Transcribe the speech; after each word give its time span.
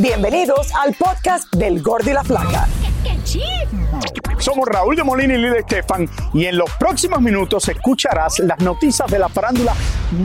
Bienvenidos 0.00 0.68
al 0.76 0.94
podcast 0.94 1.52
del 1.56 1.82
Gordi 1.82 2.10
y 2.10 2.14
la 2.14 2.22
Flaca. 2.22 2.68
Somos 4.38 4.68
Raúl 4.68 4.94
de 4.94 5.02
Molina 5.02 5.34
y 5.34 5.38
Lidia 5.38 5.58
Estefan 5.58 6.08
y 6.32 6.46
en 6.46 6.56
los 6.56 6.70
próximos 6.78 7.20
minutos 7.20 7.68
escucharás 7.68 8.38
las 8.38 8.58
noticias 8.60 9.10
de 9.10 9.18
la 9.18 9.28
farándula 9.28 9.74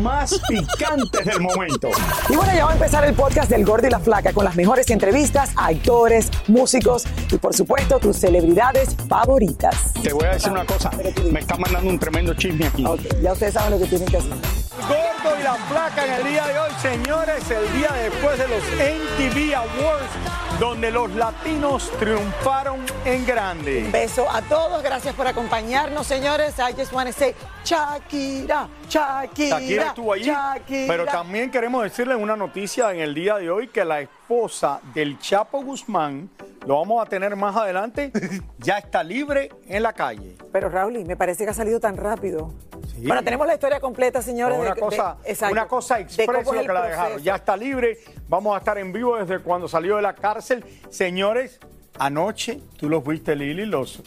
más 0.02 0.40
picantes 0.48 1.26
del 1.26 1.42
momento. 1.42 1.90
Y 2.30 2.36
bueno, 2.36 2.54
ya 2.54 2.66
va 2.66 2.72
a 2.72 2.74
empezar 2.76 3.04
el 3.06 3.14
podcast 3.16 3.50
del 3.50 3.66
Gordi 3.66 3.88
y 3.88 3.90
la 3.90 4.00
Flaca 4.00 4.32
con 4.32 4.46
las 4.46 4.56
mejores 4.56 4.90
entrevistas 4.92 5.52
a 5.56 5.68
actores, 5.68 6.30
músicos 6.48 7.06
y 7.32 7.38
por 7.38 7.56
supuesto 7.56 8.00
tus 8.00 8.18
celebridades 8.18 8.96
favoritas. 9.10 9.94
Te 10.02 10.14
voy 10.14 10.26
a 10.26 10.34
decir 10.34 10.52
una 10.52 10.66
cosa, 10.66 10.92
me 11.32 11.40
está 11.40 11.58
mandando 11.58 11.90
un 11.90 12.00
tremendo 12.00 12.34
chisme 12.36 12.68
aquí. 12.68 12.86
Ok, 12.86 13.02
ya 13.22 13.34
ustedes 13.34 13.54
saben 13.54 13.72
lo 13.72 13.80
que 13.80 13.86
tienen 13.86 14.08
que 14.08 14.18
hacer. 14.18 14.32
Gordo 14.88 15.40
y 15.40 15.44
la 15.44 15.56
Flaca 15.56 16.06
en 16.06 16.14
el 16.14 16.24
día 16.28 16.46
de 16.48 16.60
hoy, 16.60 16.72
señores, 16.82 17.44
el 17.50 17.74
día 17.74 17.92
después 17.94 18.38
de 18.38 18.48
los 18.48 18.64
MTV 18.64 19.56
Awards, 19.56 20.10
donde 20.64 20.92
los 20.92 21.14
latinos 21.16 21.92
triunfaron 22.00 22.80
en 23.04 23.26
grande. 23.26 23.84
Un 23.84 23.92
beso 23.92 24.26
a 24.32 24.42
todos, 24.44 24.82
gracias 24.82 25.14
por 25.14 25.28
acompañarnos, 25.28 26.08
señores. 26.08 26.56
I 26.58 26.74
just 26.74 26.94
want 26.94 27.08
to 27.08 27.14
say 27.14 27.36
Shakira, 27.66 28.70
Shakira. 28.88 29.60
Shakira 29.60 29.88
estuvo 29.88 30.14
allí, 30.14 30.24
Shakira. 30.24 30.88
pero 30.88 31.06
también 31.06 31.52
queremos 31.52 31.84
decirles 31.84 32.16
una 32.18 32.38
noticia 32.38 32.94
en 32.94 33.02
el 33.02 33.14
día 33.14 33.36
de 33.36 33.52
hoy 33.52 33.68
que 33.68 33.84
la 33.84 34.00
esposa 34.00 34.80
del 34.94 35.20
Chapo 35.20 35.62
Guzmán, 35.62 36.30
lo 36.66 36.80
vamos 36.80 37.06
a 37.06 37.10
tener 37.10 37.36
más 37.36 37.58
adelante, 37.58 38.14
ya 38.60 38.78
está 38.78 39.04
libre 39.04 39.50
en 39.68 39.84
la 39.84 39.92
calle. 39.92 40.38
Pero 40.54 40.70
Raúl, 40.70 41.04
me 41.04 41.18
parece 41.18 41.44
que 41.44 41.50
ha 41.50 41.54
salido 41.54 41.82
tan 41.82 41.98
rápido. 41.98 42.54
Sí. 42.96 43.08
Bueno, 43.08 43.24
tenemos 43.24 43.48
la 43.48 43.56
historia 43.56 43.80
completa, 43.80 44.22
señores. 44.22 44.58
una 44.60 44.74
de- 44.74 44.80
cosa, 44.80 45.18
de- 45.24 45.52
una 45.52 45.68
cosa 45.68 46.00
lo 46.56 46.62
el 46.62 46.68
que 46.68 46.74
la 46.74 46.88
dejaron. 46.88 47.24
Ya 47.24 47.36
está 47.36 47.58
libre. 47.58 47.98
Vamos 48.30 48.56
a 48.56 48.60
estar 48.60 48.78
en 48.78 48.94
vivo 48.94 49.18
desde 49.18 49.40
cuando 49.44 49.68
salió 49.68 49.96
de 49.98 50.02
la 50.04 50.14
cárcel. 50.14 50.64
Señores, 50.90 51.60
anoche, 51.98 52.60
tú 52.78 52.90
los 52.90 53.04
viste, 53.06 53.36
Lili, 53.36 53.66
los 53.66 54.02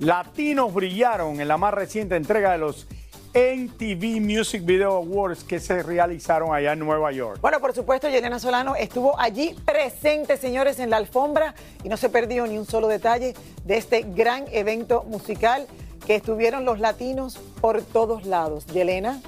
latinos 0.00 0.74
brillaron 0.74 1.40
en 1.40 1.48
la 1.48 1.56
más 1.56 1.72
reciente 1.74 2.16
entrega 2.16 2.52
de 2.52 2.58
los 2.58 2.86
MTV 3.34 4.20
Music 4.20 4.64
Video 4.64 4.92
Awards 4.96 5.42
que 5.42 5.58
se 5.58 5.82
realizaron 5.82 6.54
allá 6.54 6.72
en 6.72 6.78
Nueva 6.78 7.10
York. 7.10 7.38
Bueno, 7.40 7.58
por 7.60 7.72
supuesto, 7.74 8.08
Yelena 8.08 8.38
Solano 8.38 8.76
estuvo 8.76 9.18
allí 9.18 9.56
presente, 9.64 10.36
señores, 10.36 10.78
en 10.78 10.90
la 10.90 10.98
alfombra 10.98 11.54
y 11.82 11.88
no 11.88 11.96
se 11.96 12.08
perdió 12.10 12.46
ni 12.46 12.58
un 12.58 12.64
solo 12.66 12.86
detalle 12.86 13.34
de 13.64 13.76
este 13.76 14.02
gran 14.02 14.44
evento 14.52 15.02
musical 15.04 15.66
que 16.06 16.14
estuvieron 16.14 16.64
los 16.64 16.80
latinos 16.80 17.38
por 17.60 17.82
todos 17.82 18.26
lados. 18.26 18.66
Yelena, 18.66 19.20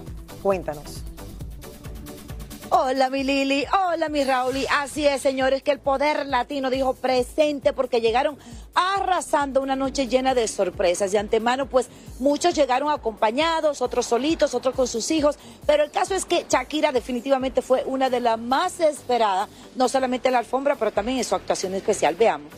cuéntanos. 0.42 1.02
Hola 2.68 3.10
mi 3.10 3.22
Lili, 3.22 3.64
hola 3.72 4.08
mi 4.08 4.24
Raúl. 4.24 4.66
Así 4.70 5.06
es, 5.06 5.22
señores, 5.22 5.62
que 5.62 5.70
el 5.70 5.78
poder 5.78 6.26
latino 6.26 6.68
dijo 6.68 6.94
presente 6.94 7.72
porque 7.72 8.00
llegaron 8.00 8.36
arrasando 8.74 9.62
una 9.62 9.76
noche 9.76 10.08
llena 10.08 10.34
de 10.34 10.46
sorpresas. 10.46 11.12
De 11.12 11.18
antemano, 11.18 11.66
pues 11.66 11.88
muchos 12.18 12.54
llegaron 12.54 12.90
acompañados, 12.90 13.80
otros 13.80 14.06
solitos, 14.06 14.52
otros 14.54 14.74
con 14.74 14.88
sus 14.88 15.10
hijos. 15.10 15.38
Pero 15.64 15.84
el 15.84 15.90
caso 15.90 16.14
es 16.14 16.24
que 16.24 16.44
Shakira 16.48 16.92
definitivamente 16.92 17.62
fue 17.62 17.82
una 17.86 18.10
de 18.10 18.20
las 18.20 18.38
más 18.38 18.80
esperadas, 18.80 19.48
no 19.76 19.88
solamente 19.88 20.28
en 20.28 20.32
la 20.32 20.40
alfombra, 20.40 20.74
pero 20.74 20.90
también 20.90 21.18
en 21.18 21.24
su 21.24 21.34
actuación 21.34 21.72
especial. 21.74 22.14
Veamos. 22.16 22.52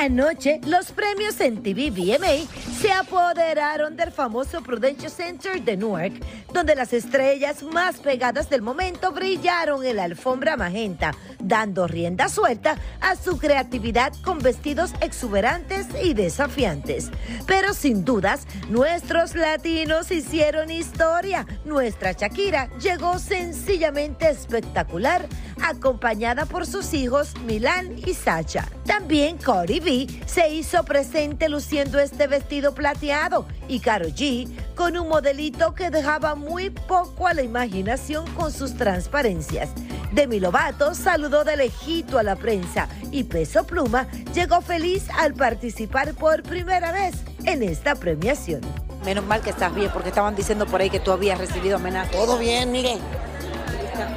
Anoche, 0.00 0.62
los 0.66 0.92
premios 0.92 1.38
en 1.42 1.62
TV 1.62 1.90
VMA 1.90 2.48
se 2.80 2.90
apoderaron 2.90 3.94
del 3.94 4.10
famoso 4.10 4.62
Prudential 4.62 5.10
Center 5.10 5.62
de 5.62 5.76
Newark, 5.76 6.14
donde 6.54 6.74
las 6.74 6.94
estrellas 6.94 7.62
más 7.62 7.98
pegadas 7.98 8.48
del 8.48 8.62
momento 8.62 9.12
brillaron 9.12 9.84
en 9.84 9.96
la 9.96 10.04
alfombra 10.04 10.56
magenta, 10.56 11.14
dando 11.38 11.86
rienda 11.86 12.30
suelta 12.30 12.78
a 13.02 13.16
su 13.16 13.36
creatividad 13.36 14.14
con 14.24 14.38
vestidos 14.38 14.92
exuberantes 15.02 15.88
y 16.02 16.14
desafiantes. 16.14 17.10
Pero 17.46 17.74
sin 17.74 18.02
dudas, 18.04 18.46
nuestros 18.70 19.34
latinos 19.34 20.10
hicieron 20.10 20.70
historia. 20.70 21.46
Nuestra 21.66 22.12
Shakira 22.12 22.70
llegó 22.78 23.18
sencillamente 23.18 24.30
espectacular, 24.30 25.26
acompañada 25.62 26.46
por 26.46 26.66
sus 26.66 26.94
hijos 26.94 27.34
Milán 27.44 27.96
y 28.06 28.14
Sacha. 28.14 28.66
También 28.86 29.36
Cody 29.36 29.80
B 29.80 30.06
se 30.26 30.48
hizo 30.48 30.82
presente 30.84 31.48
luciendo 31.50 31.98
este 31.98 32.26
vestido 32.26 32.69
plateado 32.74 33.46
y 33.68 33.80
Karol 33.80 34.14
G 34.14 34.48
con 34.74 34.96
un 34.96 35.08
modelito 35.08 35.74
que 35.74 35.90
dejaba 35.90 36.34
muy 36.34 36.70
poco 36.70 37.26
a 37.26 37.34
la 37.34 37.42
imaginación 37.42 38.28
con 38.34 38.52
sus 38.52 38.74
transparencias. 38.74 39.70
Demi 40.12 40.40
Lovato 40.40 40.94
saludó 40.94 41.44
de 41.44 41.56
lejito 41.56 42.18
a 42.18 42.22
la 42.22 42.36
prensa 42.36 42.88
y 43.12 43.24
Peso 43.24 43.64
Pluma 43.64 44.08
llegó 44.34 44.60
feliz 44.60 45.08
al 45.18 45.34
participar 45.34 46.14
por 46.14 46.42
primera 46.42 46.92
vez 46.92 47.14
en 47.44 47.62
esta 47.62 47.94
premiación. 47.94 48.60
Menos 49.04 49.24
mal 49.24 49.40
que 49.40 49.50
estás 49.50 49.74
bien 49.74 49.90
porque 49.92 50.08
estaban 50.08 50.36
diciendo 50.36 50.66
por 50.66 50.80
ahí 50.80 50.90
que 50.90 51.00
tú 51.00 51.12
habías 51.12 51.38
recibido 51.38 51.76
homenaje. 51.76 52.12
Todo 52.12 52.38
bien, 52.38 52.70
mire. 52.70 52.98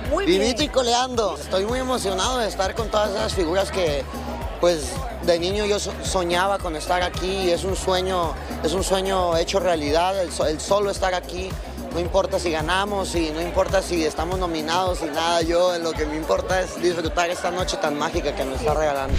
Muy 0.09 0.25
bien. 0.25 0.41
Vivito 0.41 0.63
y 0.63 0.67
coleando. 0.69 1.37
Estoy 1.37 1.65
muy 1.65 1.79
emocionado 1.79 2.37
de 2.39 2.47
estar 2.47 2.75
con 2.75 2.89
todas 2.89 3.11
esas 3.11 3.33
figuras 3.33 3.71
que, 3.71 4.03
pues, 4.61 4.91
de 5.23 5.39
niño 5.39 5.65
yo 5.65 5.79
so- 5.79 5.93
soñaba 6.03 6.57
con 6.59 6.75
estar 6.75 7.01
aquí. 7.03 7.49
Es 7.51 7.63
un 7.63 7.75
sueño, 7.75 8.33
es 8.63 8.73
un 8.73 8.83
sueño 8.83 9.35
hecho 9.37 9.59
realidad. 9.59 10.19
El, 10.21 10.29
el 10.47 10.59
solo 10.59 10.89
estar 10.91 11.13
aquí. 11.13 11.49
No 11.93 11.99
importa 11.99 12.39
si 12.39 12.49
ganamos 12.49 13.13
y 13.13 13.29
no 13.29 13.39
importa 13.41 13.81
si 13.83 14.03
estamos 14.03 14.39
nominados 14.39 14.99
y 15.03 15.05
nada. 15.05 15.41
Yo 15.43 15.77
lo 15.79 15.91
que 15.91 16.05
me 16.05 16.15
importa 16.15 16.61
es 16.61 16.81
disfrutar 16.81 17.29
esta 17.29 17.51
noche 17.51 17.77
tan 17.77 17.97
mágica 17.97 18.33
que 18.35 18.43
me 18.43 18.55
está 18.55 18.73
regalando. 18.73 19.15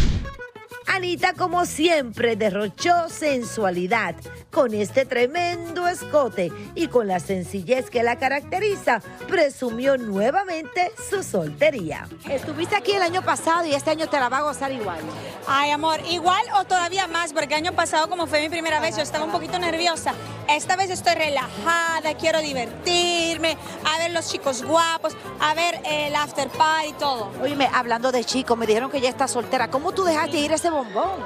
Anita, 0.86 1.32
como 1.32 1.64
siempre, 1.64 2.36
derrochó 2.36 3.08
sensualidad 3.08 4.14
con 4.50 4.74
este 4.74 5.04
tremendo 5.04 5.88
escote 5.88 6.52
y 6.74 6.88
con 6.88 7.08
la 7.08 7.20
sencillez 7.20 7.90
que 7.90 8.02
la 8.02 8.16
caracteriza, 8.16 9.00
presumió 9.26 9.96
nuevamente 9.96 10.92
su 11.10 11.22
soltería. 11.22 12.06
Estuviste 12.28 12.76
aquí 12.76 12.92
el 12.92 13.02
año 13.02 13.22
pasado 13.22 13.66
y 13.66 13.74
este 13.74 13.90
año 13.90 14.08
te 14.08 14.18
la 14.18 14.28
va 14.28 14.38
a 14.38 14.42
gozar 14.42 14.70
igual. 14.72 15.00
Ay, 15.48 15.70
amor, 15.70 16.00
igual 16.10 16.42
o 16.58 16.64
todavía 16.64 17.06
más, 17.08 17.32
porque 17.32 17.54
el 17.54 17.66
año 17.66 17.72
pasado, 17.72 18.08
como 18.08 18.26
fue 18.26 18.40
mi 18.42 18.48
primera 18.48 18.78
vez, 18.80 18.96
yo 18.96 19.02
estaba 19.02 19.24
un 19.24 19.32
poquito 19.32 19.58
nerviosa. 19.58 20.14
Esta 20.48 20.76
vez 20.76 20.90
estoy 20.90 21.14
relajada, 21.14 22.14
quiero 22.18 22.40
divertirme, 22.40 23.56
a 23.84 23.98
ver 23.98 24.10
los 24.12 24.30
chicos 24.30 24.62
guapos, 24.62 25.16
a 25.40 25.54
ver 25.54 25.80
el 25.84 26.14
after 26.14 26.48
party 26.48 26.88
y 26.88 26.92
todo. 26.92 27.30
Óyeme, 27.42 27.68
hablando 27.72 28.12
de 28.12 28.24
chico, 28.24 28.54
me 28.54 28.66
dijeron 28.66 28.90
que 28.90 29.00
ya 29.00 29.08
está 29.08 29.26
soltera. 29.26 29.68
¿Cómo 29.68 29.92
tú 29.92 30.04
dejaste 30.04 30.38
ir 30.38 30.52
ese 30.52 30.70
bombón? 30.74 31.20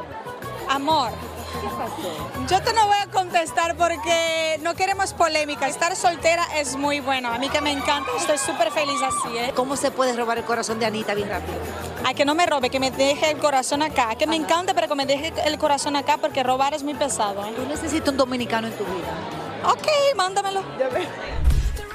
Amor, 0.68 1.10
yo 2.48 2.62
te 2.62 2.72
no 2.74 2.86
voy 2.86 2.96
a 3.02 3.06
contestar 3.10 3.74
porque 3.76 4.58
no 4.62 4.74
queremos 4.74 5.14
polémica. 5.14 5.66
Estar 5.66 5.96
soltera 5.96 6.44
es 6.56 6.76
muy 6.76 7.00
bueno. 7.00 7.30
A 7.30 7.38
mí 7.38 7.48
que 7.48 7.60
me 7.62 7.72
encanta, 7.72 8.10
estoy 8.18 8.36
súper 8.36 8.70
feliz 8.70 9.00
así, 9.02 9.36
¿eh? 9.36 9.52
¿Cómo 9.56 9.76
se 9.76 9.90
puede 9.90 10.14
robar 10.14 10.38
el 10.38 10.44
corazón 10.44 10.78
de 10.78 10.86
Anita 10.86 11.14
bien 11.14 11.30
rápido? 11.30 11.56
A 12.04 12.12
que 12.12 12.26
no 12.26 12.34
me 12.34 12.44
robe, 12.44 12.68
que 12.68 12.78
me 12.78 12.90
deje 12.90 13.30
el 13.30 13.38
corazón 13.38 13.82
acá. 13.82 14.14
Que 14.16 14.26
me 14.26 14.36
encanta, 14.36 14.74
pero 14.74 14.88
que 14.88 14.94
me 14.94 15.06
deje 15.06 15.32
el 15.46 15.58
corazón 15.58 15.96
acá 15.96 16.18
porque 16.18 16.42
robar 16.42 16.74
es 16.74 16.82
muy 16.82 16.94
pesado, 16.94 17.44
¿eh? 17.46 17.52
Tú 17.56 17.64
necesitas 17.66 18.10
un 18.10 18.18
dominicano 18.18 18.66
en 18.66 18.74
tu 18.74 18.84
vida. 18.84 19.08
Ok, 19.64 19.88
mándamelo. 20.16 20.62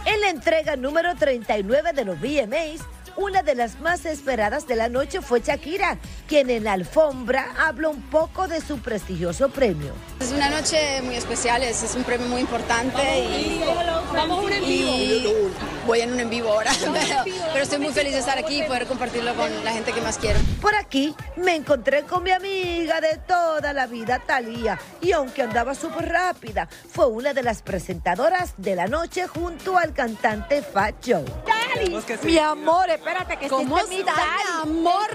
En 0.06 0.22
la 0.22 0.30
entrega 0.30 0.76
número 0.76 1.16
39 1.16 1.94
de 1.94 2.06
los 2.06 2.20
VMAs, 2.20 2.82
una 3.18 3.44
de 3.44 3.56
las 3.56 3.80
más 3.80 4.06
esperadas 4.06 4.68
de 4.68 4.76
la 4.76 4.90
noche 4.90 5.22
fue 5.22 5.42
Shakira, 5.42 5.98
quien 6.28 6.50
en 6.50 6.64
la 6.64 6.74
alfombra 6.74 7.54
habló 7.58 7.92
un 7.92 8.02
poco 8.04 8.48
de 8.48 8.62
su 8.62 8.80
prestigioso 8.80 9.50
premio. 9.50 9.94
Es 10.20 10.32
una 10.32 10.50
noche 10.50 11.02
muy 11.04 11.16
especial, 11.16 11.64
es, 11.64 11.84
es 11.84 11.96
un 11.96 12.04
premio 12.04 12.28
muy 12.28 12.42
importante 12.42 13.02
y, 13.20 13.64
y 14.66 15.24
voy 15.86 16.02
en 16.02 16.14
un 16.14 16.20
en 16.20 16.30
vivo 16.30 16.50
ahora, 16.50 16.72
pero, 16.82 17.38
pero 17.52 17.64
estoy 17.64 17.80
muy 17.80 17.94
feliz 17.94 18.14
de 18.14 18.20
estar 18.20 18.38
aquí 18.38 18.62
y 18.62 18.64
poder 18.64 18.88
compartirlo 18.88 19.36
con 19.36 19.64
la 19.64 19.72
gente 19.72 19.92
que 19.92 20.02
más 20.02 20.18
quiero. 20.18 20.40
Por 20.62 20.76
aquí 20.76 21.16
me 21.38 21.56
encontré 21.56 22.04
con 22.04 22.24
mi 22.24 22.32
amiga 22.32 23.02
de 23.02 23.18
toda 23.28 23.74
la 23.74 23.88
vida, 23.88 24.20
Talía, 24.20 24.80
y 25.02 25.12
aunque 25.12 25.44
andaba 25.44 25.76
súper 25.76 26.10
rápida, 26.10 26.68
fue 26.90 27.08
una 27.08 27.34
de 27.34 27.44
las 27.44 27.62
presentadoras 27.62 28.54
de 28.58 28.76
la 28.76 28.88
noche 28.88 29.28
junto 29.28 29.78
al 29.78 29.94
cantante 29.94 30.62
Fat 30.62 30.96
Joe. 31.06 31.63
Mi 32.24 32.38
amor, 32.38 32.90
espérate 32.90 33.38
que 33.38 33.48
¿Cómo 33.48 33.76
mi 33.88 34.00
está, 34.00 34.14
mi 34.66 34.72
amor? 34.72 35.10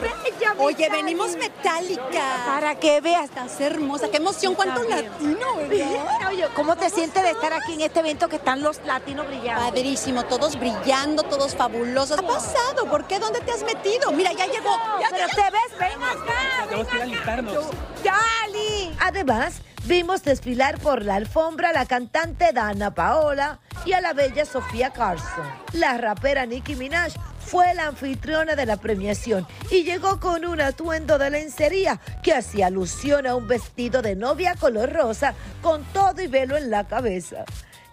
Bella, 0.00 0.54
mi 0.54 0.64
Oye, 0.64 0.88
Dali. 0.88 1.02
venimos 1.02 1.36
metálica. 1.36 2.42
Para 2.46 2.74
que 2.74 3.00
veas. 3.00 3.24
Estás 3.24 3.60
hermosa, 3.60 4.08
qué 4.10 4.16
emoción, 4.16 4.54
cuánto 4.54 4.82
latino, 4.82 5.56
¿verdad? 5.56 6.28
Oye, 6.28 6.46
¿cómo 6.54 6.76
te 6.76 6.90
sientes 6.90 7.22
de 7.22 7.30
estar 7.30 7.52
aquí 7.52 7.74
en 7.74 7.82
este 7.82 8.00
evento 8.00 8.28
que 8.28 8.36
están 8.36 8.62
los 8.62 8.78
latinos 8.84 9.26
brillando? 9.26 9.64
Padrísimo, 9.64 10.24
todos 10.24 10.58
brillando, 10.58 11.22
todos 11.22 11.54
fabulosos. 11.54 12.18
¿Qué 12.18 12.24
ha 12.24 12.28
pasado? 12.28 12.86
¿Por 12.86 13.04
qué? 13.06 13.18
¿Dónde 13.18 13.40
te 13.40 13.52
has 13.52 13.62
metido? 13.62 14.10
Mira, 14.12 14.32
ya 14.32 14.46
llegó. 14.46 14.76
Ya, 15.00 15.08
Pero 15.10 15.26
te 15.28 15.42
ves, 15.42 15.78
ven 15.78 16.02
acá. 16.02 16.66
Tenemos 16.68 16.88
que 16.88 17.02
alistarnos. 17.02 17.54
Dali. 18.02 18.96
Además, 19.00 19.60
vimos 19.84 20.22
desfilar 20.22 20.78
por 20.78 21.04
la 21.04 21.14
alfombra 21.16 21.70
a 21.70 21.72
la 21.72 21.86
cantante 21.86 22.52
Dana 22.52 22.94
Paola 22.94 23.60
y 23.84 23.92
a 23.92 24.00
la 24.00 24.12
bella 24.12 24.44
Sofía 24.44 24.90
Carson. 24.90 25.46
La 25.72 25.96
rapera 25.96 26.46
Nicki 26.46 26.76
Minaj 26.76 27.12
fue 27.38 27.74
la 27.74 27.86
anfitriona 27.86 28.54
de 28.54 28.66
la 28.66 28.76
premiación 28.76 29.46
y 29.70 29.82
llegó 29.82 30.20
con 30.20 30.44
un 30.44 30.60
atuendo 30.60 31.18
de 31.18 31.30
lencería 31.30 32.00
que 32.22 32.34
hacía 32.34 32.66
alusión 32.66 33.26
a 33.26 33.34
un 33.34 33.48
vestido 33.48 34.02
de 34.02 34.14
novia 34.14 34.54
color 34.54 34.92
rosa 34.92 35.34
con 35.62 35.84
todo 35.92 36.20
y 36.22 36.26
velo 36.26 36.56
en 36.56 36.70
la 36.70 36.86
cabeza. 36.86 37.44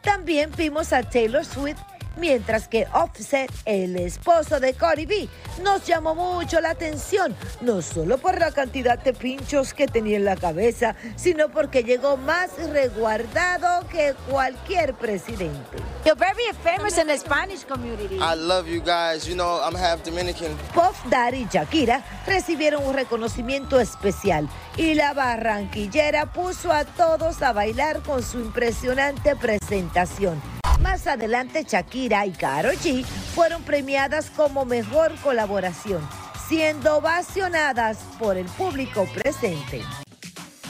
También 0.02 0.52
vimos 0.56 0.94
a 0.94 1.04
Taylor 1.04 1.44
Swift 1.44 1.80
mientras 2.18 2.68
que 2.68 2.88
Offset, 2.94 3.52
el 3.66 3.96
esposo 3.96 4.60
de 4.60 4.74
Cardi 4.74 5.06
B, 5.06 5.30
nos 5.64 5.86
llamó 5.86 6.16
mucho 6.16 6.60
la 6.62 6.72
atención, 6.72 7.36
no 7.62 7.82
solo 7.82 8.18
por 8.18 8.40
la 8.40 8.52
cantidad 8.52 9.00
de 9.00 9.14
pinchos 9.14 9.74
que 9.74 9.88
tenía 9.88 10.18
en 10.18 10.26
la 10.26 10.36
cabeza, 10.36 10.96
sino 11.16 11.50
porque 11.50 11.84
llegó 11.84 12.18
más 12.18 12.52
resguardado 12.72 13.88
que 13.88 14.16
cualquier 14.30 14.94
presidente. 14.94 15.78
You're 16.06 16.16
very 16.16 16.54
famous 16.64 16.98
in 16.98 17.08
the 17.08 17.18
Spanish 17.18 17.66
community. 17.66 18.16
I 18.16 18.36
love 18.36 18.68
you 18.68 18.82
guys. 18.82 19.28
You 19.28 19.36
know, 19.36 19.60
I'm 19.62 19.76
half 19.76 20.04
Dominican. 20.04 20.56
Puff 20.74 21.04
Daddy 21.10 21.44
y 21.44 21.48
Shakira 21.52 22.04
recibieron 22.26 22.86
un 22.86 22.94
reconocimiento 22.94 23.80
especial 23.80 24.48
y 24.78 24.94
la 24.94 25.14
barranquillera 25.14 26.32
puso 26.32 26.72
a 26.72 26.86
todos 26.86 27.42
a 27.42 27.52
bailar 27.52 28.02
con 28.04 28.24
su 28.24 28.40
impresionante 28.40 29.36
presentación. 29.36 30.57
Más 30.82 31.08
adelante, 31.08 31.66
Shakira 31.68 32.26
y 32.26 32.32
Karol 32.32 32.76
G 32.76 33.04
fueron 33.04 33.64
premiadas 33.64 34.30
como 34.30 34.64
mejor 34.66 35.16
colaboración, 35.24 36.08
siendo 36.48 36.98
ovacionadas 36.98 37.98
por 38.20 38.38
el 38.38 38.46
público 38.46 39.08
presente. 39.14 39.82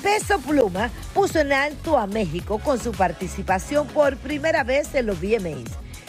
Peso 0.01 0.39
Pluma 0.39 0.89
puso 1.13 1.39
en 1.39 1.51
alto 1.51 1.97
a 1.97 2.07
México 2.07 2.59
con 2.59 2.79
su 2.79 2.91
participación 2.91 3.87
por 3.87 4.15
primera 4.17 4.63
vez 4.63 4.95
en 4.95 5.07
los 5.07 5.19
VMAs. 5.19 5.65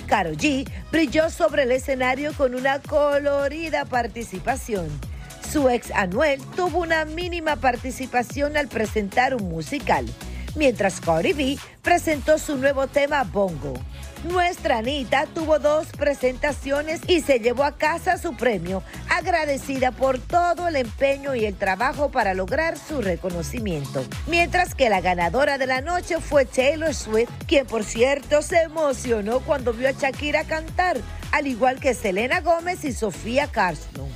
Karol 0.06 0.36
G 0.36 0.68
brilló 0.92 1.28
sobre 1.28 1.64
el 1.64 1.72
escenario 1.72 2.32
con 2.34 2.54
una 2.54 2.80
colorida 2.80 3.84
participación. 3.84 4.88
Su 5.50 5.68
ex 5.68 5.90
Anuel 5.90 6.40
tuvo 6.54 6.80
una 6.80 7.04
mínima 7.04 7.56
participación 7.56 8.56
al 8.56 8.68
presentar 8.68 9.34
un 9.34 9.48
musical 9.48 10.06
mientras 10.54 11.00
Cardi 11.00 11.32
B 11.32 11.58
presentó 11.82 12.38
su 12.38 12.56
nuevo 12.56 12.86
tema 12.86 13.24
Bongo. 13.24 13.74
Nuestra 14.24 14.78
Anita 14.78 15.26
tuvo 15.32 15.58
dos 15.58 15.86
presentaciones 15.96 17.00
y 17.06 17.20
se 17.20 17.38
llevó 17.38 17.62
a 17.64 17.76
casa 17.76 18.18
su 18.18 18.36
premio, 18.36 18.82
agradecida 19.08 19.92
por 19.92 20.18
todo 20.18 20.68
el 20.68 20.76
empeño 20.76 21.36
y 21.36 21.44
el 21.44 21.54
trabajo 21.54 22.10
para 22.10 22.34
lograr 22.34 22.76
su 22.76 23.00
reconocimiento. 23.00 24.04
Mientras 24.26 24.74
que 24.74 24.90
la 24.90 25.00
ganadora 25.00 25.56
de 25.56 25.66
la 25.66 25.80
noche 25.80 26.20
fue 26.20 26.44
Taylor 26.46 26.94
Swift, 26.94 27.30
quien 27.46 27.66
por 27.66 27.84
cierto 27.84 28.42
se 28.42 28.62
emocionó 28.62 29.40
cuando 29.40 29.72
vio 29.72 29.88
a 29.88 29.92
Shakira 29.92 30.44
cantar, 30.44 30.98
al 31.30 31.46
igual 31.46 31.78
que 31.78 31.94
Selena 31.94 32.40
Gómez 32.40 32.84
y 32.84 32.92
Sofía 32.92 33.46
Carson. 33.46 34.08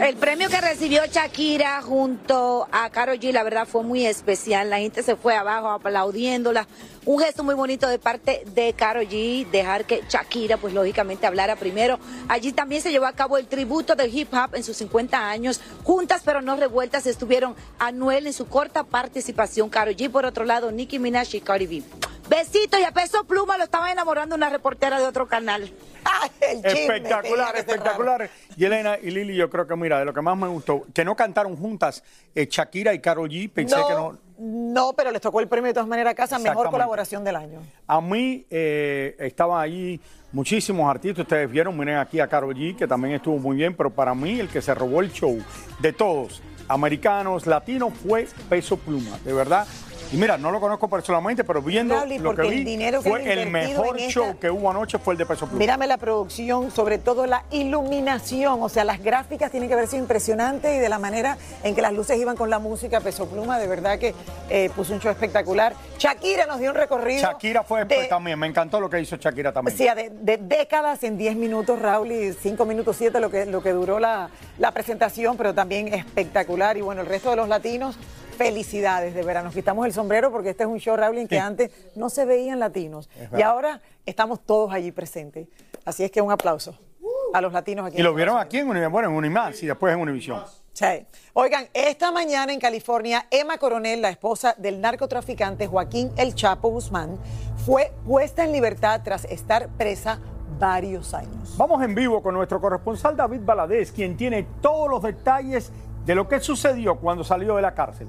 El 0.00 0.16
premio 0.16 0.48
que 0.48 0.60
recibió 0.60 1.04
Shakira 1.06 1.82
junto 1.82 2.68
a 2.70 2.88
Karol 2.90 3.18
G, 3.18 3.32
la 3.32 3.42
verdad 3.42 3.66
fue 3.66 3.82
muy 3.82 4.06
especial. 4.06 4.70
La 4.70 4.78
gente 4.78 5.02
se 5.02 5.16
fue 5.16 5.34
abajo 5.34 5.70
aplaudiéndola. 5.70 6.68
Un 7.04 7.18
gesto 7.18 7.42
muy 7.42 7.56
bonito 7.56 7.88
de 7.88 7.98
parte 7.98 8.44
de 8.54 8.74
Karol 8.74 9.08
G, 9.08 9.50
dejar 9.50 9.86
que 9.86 10.04
Shakira, 10.08 10.56
pues 10.56 10.72
lógicamente, 10.72 11.26
hablara 11.26 11.56
primero. 11.56 11.98
Allí 12.28 12.52
también 12.52 12.80
se 12.80 12.92
llevó 12.92 13.06
a 13.06 13.12
cabo 13.12 13.38
el 13.38 13.48
tributo 13.48 13.96
del 13.96 14.16
hip 14.16 14.32
hop 14.32 14.54
en 14.54 14.62
sus 14.62 14.76
50 14.76 15.28
años. 15.28 15.60
Juntas 15.82 16.22
pero 16.24 16.42
no 16.42 16.54
revueltas 16.54 17.06
estuvieron 17.06 17.56
Anuel 17.80 18.28
en 18.28 18.32
su 18.32 18.46
corta 18.46 18.84
participación. 18.84 19.68
Karol 19.68 19.96
G, 19.96 20.10
por 20.10 20.24
otro 20.26 20.44
lado, 20.44 20.70
Nicki 20.70 21.00
Minaj 21.00 21.34
y 21.34 21.40
Cardi 21.40 21.66
B. 21.66 21.82
Besitos 22.28 22.78
y 22.78 22.84
a 22.84 22.92
peso 22.92 23.24
pluma 23.24 23.56
lo 23.56 23.64
estaba 23.64 23.90
enamorando 23.90 24.36
una 24.36 24.50
reportera 24.50 25.00
de 25.00 25.06
otro 25.06 25.26
canal. 25.26 25.72
espectacular, 26.40 27.56
espectacular. 27.56 28.30
Y 28.58 28.64
Elena 28.64 28.98
y 29.00 29.12
Lili, 29.12 29.36
yo 29.36 29.48
creo 29.48 29.68
que, 29.68 29.76
mira, 29.76 30.00
de 30.00 30.04
lo 30.04 30.12
que 30.12 30.20
más 30.20 30.36
me 30.36 30.48
gustó, 30.48 30.84
que 30.92 31.04
no 31.04 31.14
cantaron 31.14 31.56
juntas 31.56 32.02
eh, 32.34 32.48
Shakira 32.50 32.92
y 32.92 32.98
Karol 32.98 33.28
G, 33.28 33.48
pensé 33.48 33.76
que 33.76 33.94
no. 33.94 34.18
No, 34.36 34.94
pero 34.94 35.12
les 35.12 35.20
tocó 35.20 35.38
el 35.38 35.46
premio 35.46 35.68
de 35.68 35.74
todas 35.74 35.88
maneras 35.88 36.10
a 36.10 36.14
casa, 36.16 36.40
mejor 36.40 36.68
colaboración 36.68 37.22
del 37.22 37.36
año. 37.36 37.60
A 37.86 38.00
mí 38.00 38.44
eh, 38.50 39.14
estaban 39.20 39.62
allí 39.62 40.00
muchísimos 40.32 40.90
artistas, 40.90 41.22
ustedes 41.22 41.48
vieron, 41.48 41.78
miren 41.78 41.98
aquí 41.98 42.18
a 42.18 42.26
Karol 42.26 42.52
G, 42.52 42.74
que 42.74 42.88
también 42.88 43.14
estuvo 43.14 43.38
muy 43.38 43.56
bien, 43.56 43.76
pero 43.76 43.90
para 43.90 44.12
mí 44.12 44.40
el 44.40 44.48
que 44.48 44.60
se 44.60 44.74
robó 44.74 45.02
el 45.02 45.12
show 45.12 45.38
de 45.78 45.92
todos, 45.92 46.42
americanos, 46.66 47.46
latinos, 47.46 47.94
fue 47.94 48.26
Peso 48.48 48.76
Pluma, 48.76 49.20
de 49.24 49.34
verdad. 49.34 49.68
Y 50.10 50.16
mira, 50.16 50.38
no 50.38 50.50
lo 50.50 50.58
conozco 50.58 50.88
personalmente, 50.88 51.44
pero 51.44 51.60
viendo 51.60 51.94
lo 51.94 52.34
que 52.34 52.42
vi, 52.42 52.90
fue 53.02 53.30
el 53.30 53.50
mejor 53.50 53.98
show 53.98 54.38
que 54.38 54.50
hubo 54.50 54.70
anoche 54.70 54.98
fue 54.98 55.12
el 55.14 55.18
de 55.18 55.26
Peso 55.26 55.46
Pluma. 55.46 55.58
Mírame 55.58 55.86
la 55.86 55.98
producción, 55.98 56.70
sobre 56.70 56.96
todo 56.96 57.26
la 57.26 57.44
iluminación, 57.50 58.62
o 58.62 58.68
sea, 58.70 58.84
las 58.84 59.02
gráficas 59.02 59.50
tienen 59.50 59.68
que 59.68 59.74
verse 59.74 59.98
impresionantes 59.98 60.76
y 60.76 60.78
de 60.78 60.88
la 60.88 60.98
manera 60.98 61.36
en 61.62 61.74
que 61.74 61.82
las 61.82 61.92
luces 61.92 62.18
iban 62.18 62.36
con 62.36 62.48
la 62.48 62.58
música 62.58 63.00
Peso 63.00 63.28
Pluma, 63.28 63.58
de 63.58 63.66
verdad 63.66 63.98
que 63.98 64.14
eh, 64.48 64.70
puso 64.74 64.94
un 64.94 65.00
show 65.00 65.10
espectacular. 65.10 65.74
Shakira 65.98 66.46
nos 66.46 66.58
dio 66.58 66.70
un 66.70 66.76
recorrido. 66.76 67.20
Shakira 67.20 67.62
fue 67.62 67.84
también, 68.08 68.38
me 68.38 68.46
encantó 68.46 68.80
lo 68.80 68.88
que 68.88 69.00
hizo 69.00 69.16
Shakira 69.16 69.52
también. 69.52 69.76
Sí, 69.76 69.86
de, 70.22 70.38
décadas 70.38 71.02
en 71.04 71.18
10 71.18 71.36
minutos, 71.36 71.78
Raúl, 71.80 72.12
y 72.12 72.32
5 72.32 72.64
minutos 72.64 72.96
7 72.96 73.20
lo 73.20 73.30
que, 73.30 73.44
lo 73.44 73.62
que 73.62 73.72
duró 73.72 73.98
la, 73.98 74.30
la 74.58 74.72
presentación, 74.72 75.36
pero 75.36 75.54
también 75.54 75.88
espectacular. 75.88 76.78
Y 76.78 76.80
bueno, 76.80 77.02
el 77.02 77.06
resto 77.06 77.28
de 77.28 77.36
los 77.36 77.48
latinos 77.48 77.98
felicidades, 78.38 79.14
de 79.14 79.22
verdad. 79.22 79.44
Nos 79.44 79.52
quitamos 79.52 79.84
el 79.84 79.92
sombrero 79.92 80.30
porque 80.30 80.50
este 80.50 80.62
es 80.62 80.68
un 80.68 80.78
show, 80.78 80.96
Raúl, 80.96 81.18
en 81.18 81.28
que 81.28 81.38
antes 81.38 81.70
no 81.96 82.08
se 82.08 82.24
veían 82.24 82.60
latinos. 82.60 83.10
Y 83.36 83.42
ahora 83.42 83.82
estamos 84.06 84.40
todos 84.40 84.72
allí 84.72 84.92
presentes. 84.92 85.48
Así 85.84 86.04
es 86.04 86.10
que 86.10 86.22
un 86.22 86.30
aplauso 86.30 86.78
a 87.34 87.40
los 87.40 87.52
latinos 87.52 87.86
aquí. 87.86 87.98
Y 87.98 88.02
lo 88.02 88.14
vieron 88.14 88.38
aquí 88.38 88.58
en 88.58 88.68
Univisión, 88.68 88.92
bueno, 88.92 89.08
en 89.08 89.14
Unimás 89.14 89.62
y 89.62 89.66
después 89.66 89.92
en 89.92 90.00
Univisión. 90.00 90.42
Sí. 90.72 91.06
Oigan, 91.32 91.66
esta 91.74 92.12
mañana 92.12 92.52
en 92.52 92.60
California, 92.60 93.26
Emma 93.30 93.58
Coronel, 93.58 94.00
la 94.00 94.10
esposa 94.10 94.54
del 94.56 94.80
narcotraficante 94.80 95.66
Joaquín 95.66 96.12
El 96.16 96.34
Chapo 96.36 96.68
Guzmán, 96.68 97.18
fue 97.66 97.92
puesta 98.06 98.44
en 98.44 98.52
libertad 98.52 99.00
tras 99.02 99.24
estar 99.24 99.68
presa 99.70 100.20
varios 100.58 101.14
años. 101.14 101.56
Vamos 101.56 101.82
en 101.82 101.94
vivo 101.94 102.22
con 102.22 102.34
nuestro 102.34 102.60
corresponsal 102.60 103.16
David 103.16 103.40
Baladés, 103.42 103.90
quien 103.92 104.16
tiene 104.16 104.46
todos 104.60 104.88
los 104.88 105.02
detalles 105.02 105.72
de 106.08 106.14
lo 106.14 106.26
que 106.26 106.40
sucedió 106.40 106.94
cuando 106.94 107.22
salió 107.22 107.56
de 107.56 107.60
la 107.60 107.74
cárcel. 107.74 108.08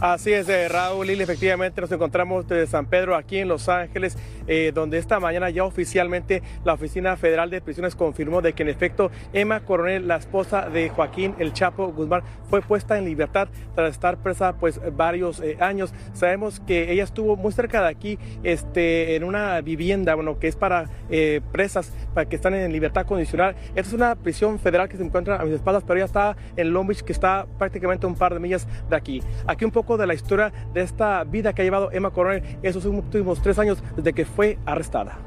Así 0.00 0.32
es, 0.32 0.48
eh, 0.48 0.68
Raúl 0.68 1.08
Lili, 1.08 1.24
efectivamente 1.24 1.80
nos 1.80 1.90
encontramos 1.90 2.46
desde 2.46 2.68
San 2.68 2.86
Pedro 2.86 3.16
aquí 3.16 3.38
en 3.38 3.48
Los 3.48 3.68
Ángeles, 3.68 4.16
eh, 4.46 4.70
donde 4.72 4.96
esta 4.96 5.18
mañana 5.18 5.50
ya 5.50 5.64
oficialmente 5.64 6.40
la 6.64 6.74
Oficina 6.74 7.16
Federal 7.16 7.50
de 7.50 7.60
Prisiones 7.60 7.96
confirmó 7.96 8.40
de 8.40 8.52
que 8.52 8.62
en 8.62 8.68
efecto 8.68 9.10
Emma 9.32 9.58
Coronel, 9.58 10.06
la 10.06 10.14
esposa 10.14 10.68
de 10.68 10.88
Joaquín 10.88 11.34
El 11.40 11.52
Chapo 11.52 11.88
Guzmán, 11.88 12.22
fue 12.48 12.62
puesta 12.62 12.96
en 12.96 13.06
libertad 13.06 13.48
tras 13.74 13.90
estar 13.90 14.18
presa 14.18 14.52
pues 14.52 14.80
varios 14.96 15.40
eh, 15.40 15.56
años. 15.58 15.92
Sabemos 16.12 16.60
que 16.60 16.92
ella 16.92 17.02
estuvo 17.02 17.34
muy 17.34 17.50
cerca 17.50 17.82
de 17.82 17.88
aquí, 17.88 18.20
este, 18.44 19.16
en 19.16 19.24
una 19.24 19.60
vivienda, 19.62 20.14
bueno, 20.14 20.38
que 20.38 20.46
es 20.46 20.54
para 20.54 20.88
presas, 21.50 21.92
para 22.14 22.28
que 22.28 22.36
están 22.36 22.54
en 22.54 22.70
libertad 22.70 23.04
condicional. 23.04 23.56
Esta 23.70 23.80
es 23.80 23.92
una 23.92 24.14
prisión 24.14 24.60
federal 24.60 24.88
que 24.88 24.96
se 24.96 25.02
encuentra 25.02 25.40
a 25.40 25.44
mis 25.44 25.54
espaldas, 25.54 25.82
pero 25.84 25.98
ella 25.98 26.04
está 26.04 26.36
en 26.56 26.72
Long 26.72 26.86
Beach, 26.86 27.02
que 27.02 27.12
está 27.12 27.46
prácticamente 27.58 28.06
un 28.06 28.14
par 28.14 28.32
de 28.32 28.38
millas 28.38 28.68
de 28.88 28.94
aquí. 28.94 29.22
Aquí 29.46 29.64
un 29.64 29.72
de 29.96 30.06
la 30.06 30.14
historia 30.14 30.52
de 30.74 30.82
esta 30.82 31.24
vida 31.24 31.52
que 31.52 31.62
ha 31.62 31.64
llevado 31.64 31.90
Emma 31.92 32.10
Coronel 32.10 32.58
esos 32.62 32.84
últimos 32.84 33.40
tres 33.40 33.58
años 33.58 33.78
desde 33.96 34.12
que 34.12 34.24
fue 34.24 34.58
arrestada. 34.66 35.18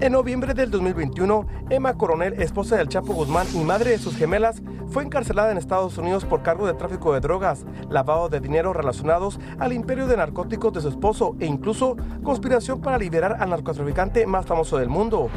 En 0.00 0.12
noviembre 0.12 0.54
del 0.54 0.70
2021, 0.70 1.46
Emma 1.70 1.94
Coronel, 1.94 2.40
esposa 2.40 2.76
del 2.76 2.88
Chapo 2.88 3.14
Guzmán 3.14 3.48
y 3.52 3.58
madre 3.64 3.90
de 3.90 3.98
sus 3.98 4.16
gemelas, 4.16 4.62
fue 4.98 5.04
encarcelada 5.04 5.52
en 5.52 5.58
Estados 5.58 5.96
Unidos 5.96 6.24
por 6.24 6.42
cargo 6.42 6.66
de 6.66 6.74
tráfico 6.74 7.14
de 7.14 7.20
drogas, 7.20 7.64
lavado 7.88 8.28
de 8.28 8.40
dinero 8.40 8.72
relacionados 8.72 9.38
al 9.60 9.72
imperio 9.72 10.08
de 10.08 10.16
narcóticos 10.16 10.72
de 10.72 10.80
su 10.80 10.88
esposo 10.88 11.36
e 11.38 11.46
incluso 11.46 11.96
conspiración 12.24 12.80
para 12.80 12.98
liberar 12.98 13.36
al 13.38 13.50
narcotraficante 13.50 14.26
más 14.26 14.44
famoso 14.44 14.76
del 14.76 14.88
mundo. 14.88 15.30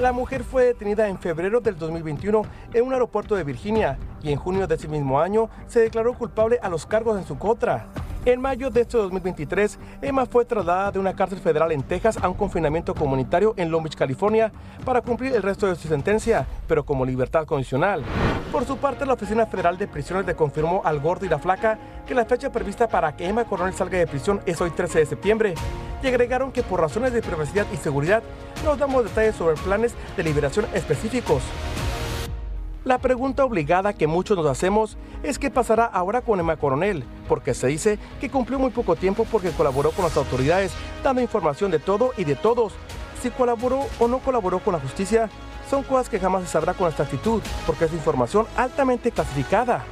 La 0.00 0.10
mujer 0.10 0.42
fue 0.42 0.64
detenida 0.64 1.06
en 1.06 1.20
febrero 1.20 1.60
del 1.60 1.78
2021 1.78 2.42
en 2.74 2.84
un 2.84 2.94
aeropuerto 2.94 3.36
de 3.36 3.44
Virginia 3.44 3.96
y 4.24 4.32
en 4.32 4.38
junio 4.38 4.66
de 4.66 4.74
ese 4.74 4.88
mismo 4.88 5.20
año 5.20 5.50
se 5.68 5.78
declaró 5.78 6.12
culpable 6.14 6.58
a 6.60 6.68
los 6.68 6.84
cargos 6.84 7.16
en 7.16 7.24
su 7.24 7.38
contra. 7.38 7.86
En 8.26 8.40
mayo 8.40 8.70
de 8.70 8.80
este 8.80 8.98
2023, 8.98 9.78
Emma 10.02 10.26
fue 10.26 10.44
trasladada 10.44 10.90
de 10.90 10.98
una 10.98 11.14
cárcel 11.14 11.38
federal 11.38 11.70
en 11.70 11.84
Texas 11.84 12.18
a 12.20 12.28
un 12.28 12.34
confinamiento 12.34 12.92
comunitario 12.92 13.54
en 13.56 13.70
Long 13.70 13.84
Beach, 13.84 13.94
California, 13.94 14.50
para 14.84 15.00
cumplir 15.00 15.32
el 15.32 15.44
resto 15.44 15.68
de 15.68 15.76
su 15.76 15.86
sentencia, 15.86 16.44
pero 16.66 16.84
como 16.84 17.06
libertad 17.06 17.46
condicional. 17.46 18.02
Por 18.50 18.64
su 18.64 18.78
parte, 18.78 19.06
la 19.06 19.12
Oficina 19.12 19.46
Federal 19.46 19.78
de 19.78 19.86
Prisiones 19.86 20.26
le 20.26 20.34
confirmó 20.34 20.82
al 20.84 20.98
gordo 20.98 21.24
y 21.24 21.28
la 21.28 21.38
flaca 21.38 21.78
que 22.04 22.16
la 22.16 22.24
fecha 22.24 22.50
prevista 22.50 22.88
para 22.88 23.14
que 23.14 23.28
Emma 23.28 23.44
Coronel 23.44 23.74
salga 23.74 23.96
de 23.96 24.08
prisión 24.08 24.40
es 24.44 24.60
hoy 24.60 24.70
13 24.70 24.98
de 24.98 25.06
septiembre 25.06 25.54
y 26.02 26.08
agregaron 26.08 26.50
que 26.50 26.64
por 26.64 26.80
razones 26.80 27.12
de 27.12 27.22
privacidad 27.22 27.66
y 27.72 27.76
seguridad 27.76 28.24
nos 28.64 28.76
damos 28.76 29.04
detalles 29.04 29.36
sobre 29.36 29.54
planes 29.54 29.94
de 30.16 30.24
liberación 30.24 30.66
específicos. 30.74 31.44
La 32.86 32.98
pregunta 32.98 33.44
obligada 33.44 33.94
que 33.94 34.06
muchos 34.06 34.36
nos 34.36 34.46
hacemos 34.46 34.96
es 35.24 35.40
qué 35.40 35.50
pasará 35.50 35.86
ahora 35.86 36.20
con 36.20 36.38
Emma 36.38 36.56
Coronel, 36.56 37.02
porque 37.28 37.52
se 37.52 37.66
dice 37.66 37.98
que 38.20 38.30
cumplió 38.30 38.60
muy 38.60 38.70
poco 38.70 38.94
tiempo 38.94 39.26
porque 39.28 39.50
colaboró 39.50 39.90
con 39.90 40.04
las 40.04 40.16
autoridades, 40.16 40.72
dando 41.02 41.20
información 41.20 41.72
de 41.72 41.80
todo 41.80 42.12
y 42.16 42.22
de 42.22 42.36
todos. 42.36 42.74
Si 43.20 43.30
colaboró 43.30 43.80
o 43.98 44.06
no 44.06 44.20
colaboró 44.20 44.60
con 44.60 44.72
la 44.72 44.78
justicia, 44.78 45.28
son 45.68 45.82
cosas 45.82 46.08
que 46.08 46.20
jamás 46.20 46.44
se 46.44 46.48
sabrá 46.48 46.74
con 46.74 46.88
exactitud, 46.88 47.42
porque 47.66 47.86
es 47.86 47.92
información 47.92 48.46
altamente 48.56 49.10
clasificada. 49.10 49.84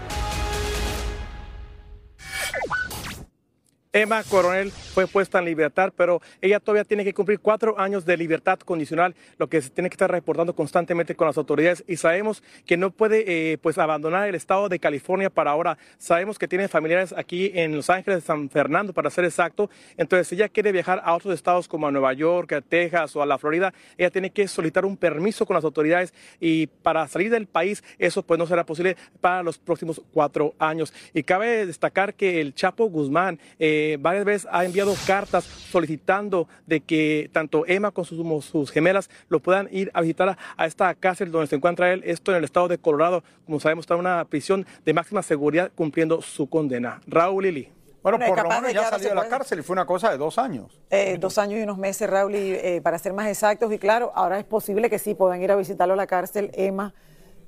Emma 3.97 4.25
Coronel 4.25 4.73
fue 4.73 5.07
puesta 5.07 5.39
en 5.39 5.45
libertad, 5.45 5.93
pero 5.97 6.21
ella 6.43 6.59
todavía 6.59 6.83
tiene 6.83 7.05
que 7.05 7.15
cumplir 7.15 7.39
cuatro 7.39 7.79
años 7.79 8.05
de 8.05 8.17
libertad 8.17 8.59
condicional, 8.59 9.15
lo 9.39 9.49
que 9.49 9.63
se 9.63 9.71
tiene 9.71 9.89
que 9.89 9.95
estar 9.95 10.11
reportando 10.11 10.53
constantemente 10.53 11.15
con 11.15 11.29
las 11.29 11.39
autoridades. 11.39 11.85
Y 11.87 11.97
sabemos 11.97 12.43
que 12.67 12.77
no 12.77 12.91
puede 12.91 13.53
eh, 13.53 13.57
pues 13.59 13.79
abandonar 13.79 14.29
el 14.29 14.35
estado 14.35 14.69
de 14.69 14.81
California 14.81 15.31
para 15.31 15.53
ahora. 15.53 15.79
Sabemos 15.97 16.41
que 16.41 16.49
tiene 16.49 16.67
familiares 16.67 17.15
aquí 17.17 17.53
en 17.55 17.77
Los 17.77 17.89
Ángeles, 17.89 18.25
San 18.25 18.51
Fernando, 18.51 18.93
para 18.93 19.11
ser 19.11 19.27
exacto. 19.27 19.71
Entonces, 19.97 20.27
si 20.27 20.35
ella 20.35 20.49
quiere 20.49 20.73
viajar 20.73 21.01
a 21.05 21.15
otros 21.15 21.33
estados 21.33 21.69
como 21.69 21.87
a 21.87 21.93
Nueva 21.93 22.15
York, 22.15 22.53
a 22.53 22.63
Texas 22.63 23.15
o 23.15 23.23
a 23.23 23.27
la 23.27 23.39
Florida, 23.39 23.73
ella 23.97 24.11
tiene 24.11 24.31
que 24.31 24.49
solicitar 24.49 24.85
un 24.85 24.97
permiso 24.97 25.47
con 25.47 25.55
las 25.55 25.63
autoridades 25.63 26.13
y 26.41 26.67
para 26.67 27.07
salir 27.07 27.31
del 27.31 27.47
país 27.47 27.85
eso 28.01 28.25
pues 28.25 28.39
no 28.39 28.47
será 28.49 28.67
posible 28.67 28.97
para 29.21 29.45
los 29.45 29.57
próximos 29.57 30.03
cuatro 30.13 30.53
años. 30.59 30.93
Y 31.13 31.23
cabe 31.23 31.65
destacar 31.65 32.15
que 32.15 32.41
el 32.41 32.57
Chapo 32.57 32.87
Guzmán 32.87 33.39
eh, 33.61 33.84
varias 34.01 34.25
veces 34.25 34.49
ha 34.51 34.65
enviado 34.65 34.95
cartas 35.07 35.45
solicitando 35.45 36.49
de 36.67 36.81
que 36.81 37.31
tanto 37.33 37.65
Emma 37.67 37.91
como 37.91 38.43
sus, 38.43 38.71
gemelas 38.71 39.11
lo 39.29 39.41
puedan 39.41 39.69
ir 39.71 39.91
a 39.95 40.01
visitar 40.01 40.37
a, 40.57 40.67
esta 40.67 40.95
cárcel 40.95 41.31
donde 41.31 41.47
se 41.47 41.57
encuentra 41.57 41.93
él, 41.93 42.03
esto 42.05 42.33
en 42.33 42.39
el 42.39 42.45
estado 42.45 42.69
de 42.69 42.79
Colorado, 42.79 43.23
como 43.47 43.61
sabemos, 43.61 43.85
está 43.85 43.95
en 43.95 44.01
una 44.01 44.25
prisión 44.25 44.67
de 44.85 44.93
máxima 44.93 45.23
seguridad 45.23 45.71
cumpliendo 45.75 46.23
su 46.23 46.49
condena. 46.49 47.01
Raúl 47.07 47.45
Lili. 47.45 47.69
Bueno, 48.03 48.19
por 48.19 48.43
lo 48.43 48.49
menos 48.51 48.73
ya 48.75 48.91
salió 48.91 49.09
de 49.09 49.15
la 49.15 49.29
cárcel 49.29 49.61
y 49.61 49.63
fue 49.63 49.73
una 49.73 49.87
cosa 49.87 50.11
de 50.11 50.19
dos 50.19 50.37
años. 50.37 50.79
Eh, 50.91 51.17
dos 51.19 51.39
años 51.39 51.59
y 51.59 51.63
unos 51.63 51.79
meses, 51.79 52.09
Raúl, 52.09 52.35
y, 52.35 52.53
eh, 52.53 52.81
para 52.83 52.99
ser 52.99 53.15
más 53.15 53.29
exactos. 53.29 53.73
Y 53.73 53.79
claro, 53.79 54.13
ahora 54.15 54.39
es 54.39 54.45
posible 54.45 54.91
que 54.91 54.99
sí 54.99 55.15
puedan 55.15 55.41
ir 55.41 55.51
a 55.51 55.57
visitarlo 55.57 55.95
a 55.95 55.97
la 55.97 56.07
cárcel, 56.07 56.51
Emma. 56.53 56.93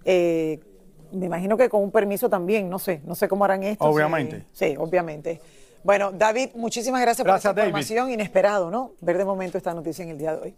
Eh, 0.06 0.58
me 1.12 1.26
imagino 1.26 1.58
que 1.58 1.68
con 1.68 1.82
un 1.82 1.90
permiso 1.90 2.30
también, 2.30 2.70
no 2.70 2.78
sé, 2.78 3.02
no 3.04 3.14
sé 3.14 3.28
cómo 3.28 3.44
harán 3.44 3.64
esto. 3.64 3.84
Obviamente. 3.84 4.46
sí 4.52 4.76
obviamente. 4.78 5.42
Bueno, 5.86 6.10
David, 6.10 6.48
muchísimas 6.56 7.00
gracias, 7.00 7.24
por 7.24 7.36
esta 7.36 7.50
información. 7.50 8.10
Inesperado, 8.10 8.72
¿no? 8.72 8.94
Ver 9.02 9.18
de 9.18 9.24
momento 9.24 9.56
esta 9.56 9.72
noticia 9.72 10.02
en 10.02 10.10
el 10.10 10.18
día 10.18 10.34
de 10.34 10.40
hoy. 10.40 10.54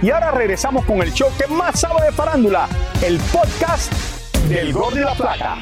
Y 0.00 0.10
ahora 0.10 0.30
regresamos 0.30 0.84
con 0.84 1.02
el 1.02 1.12
show 1.12 1.28
que 1.36 1.52
más 1.52 1.80
sabe 1.80 2.06
de 2.06 2.12
farándula, 2.12 2.68
el 3.04 3.18
podcast 3.32 3.92
del 4.48 4.72
Gol 4.72 4.94
de 4.94 5.00
la 5.00 5.14
Plata. 5.14 5.56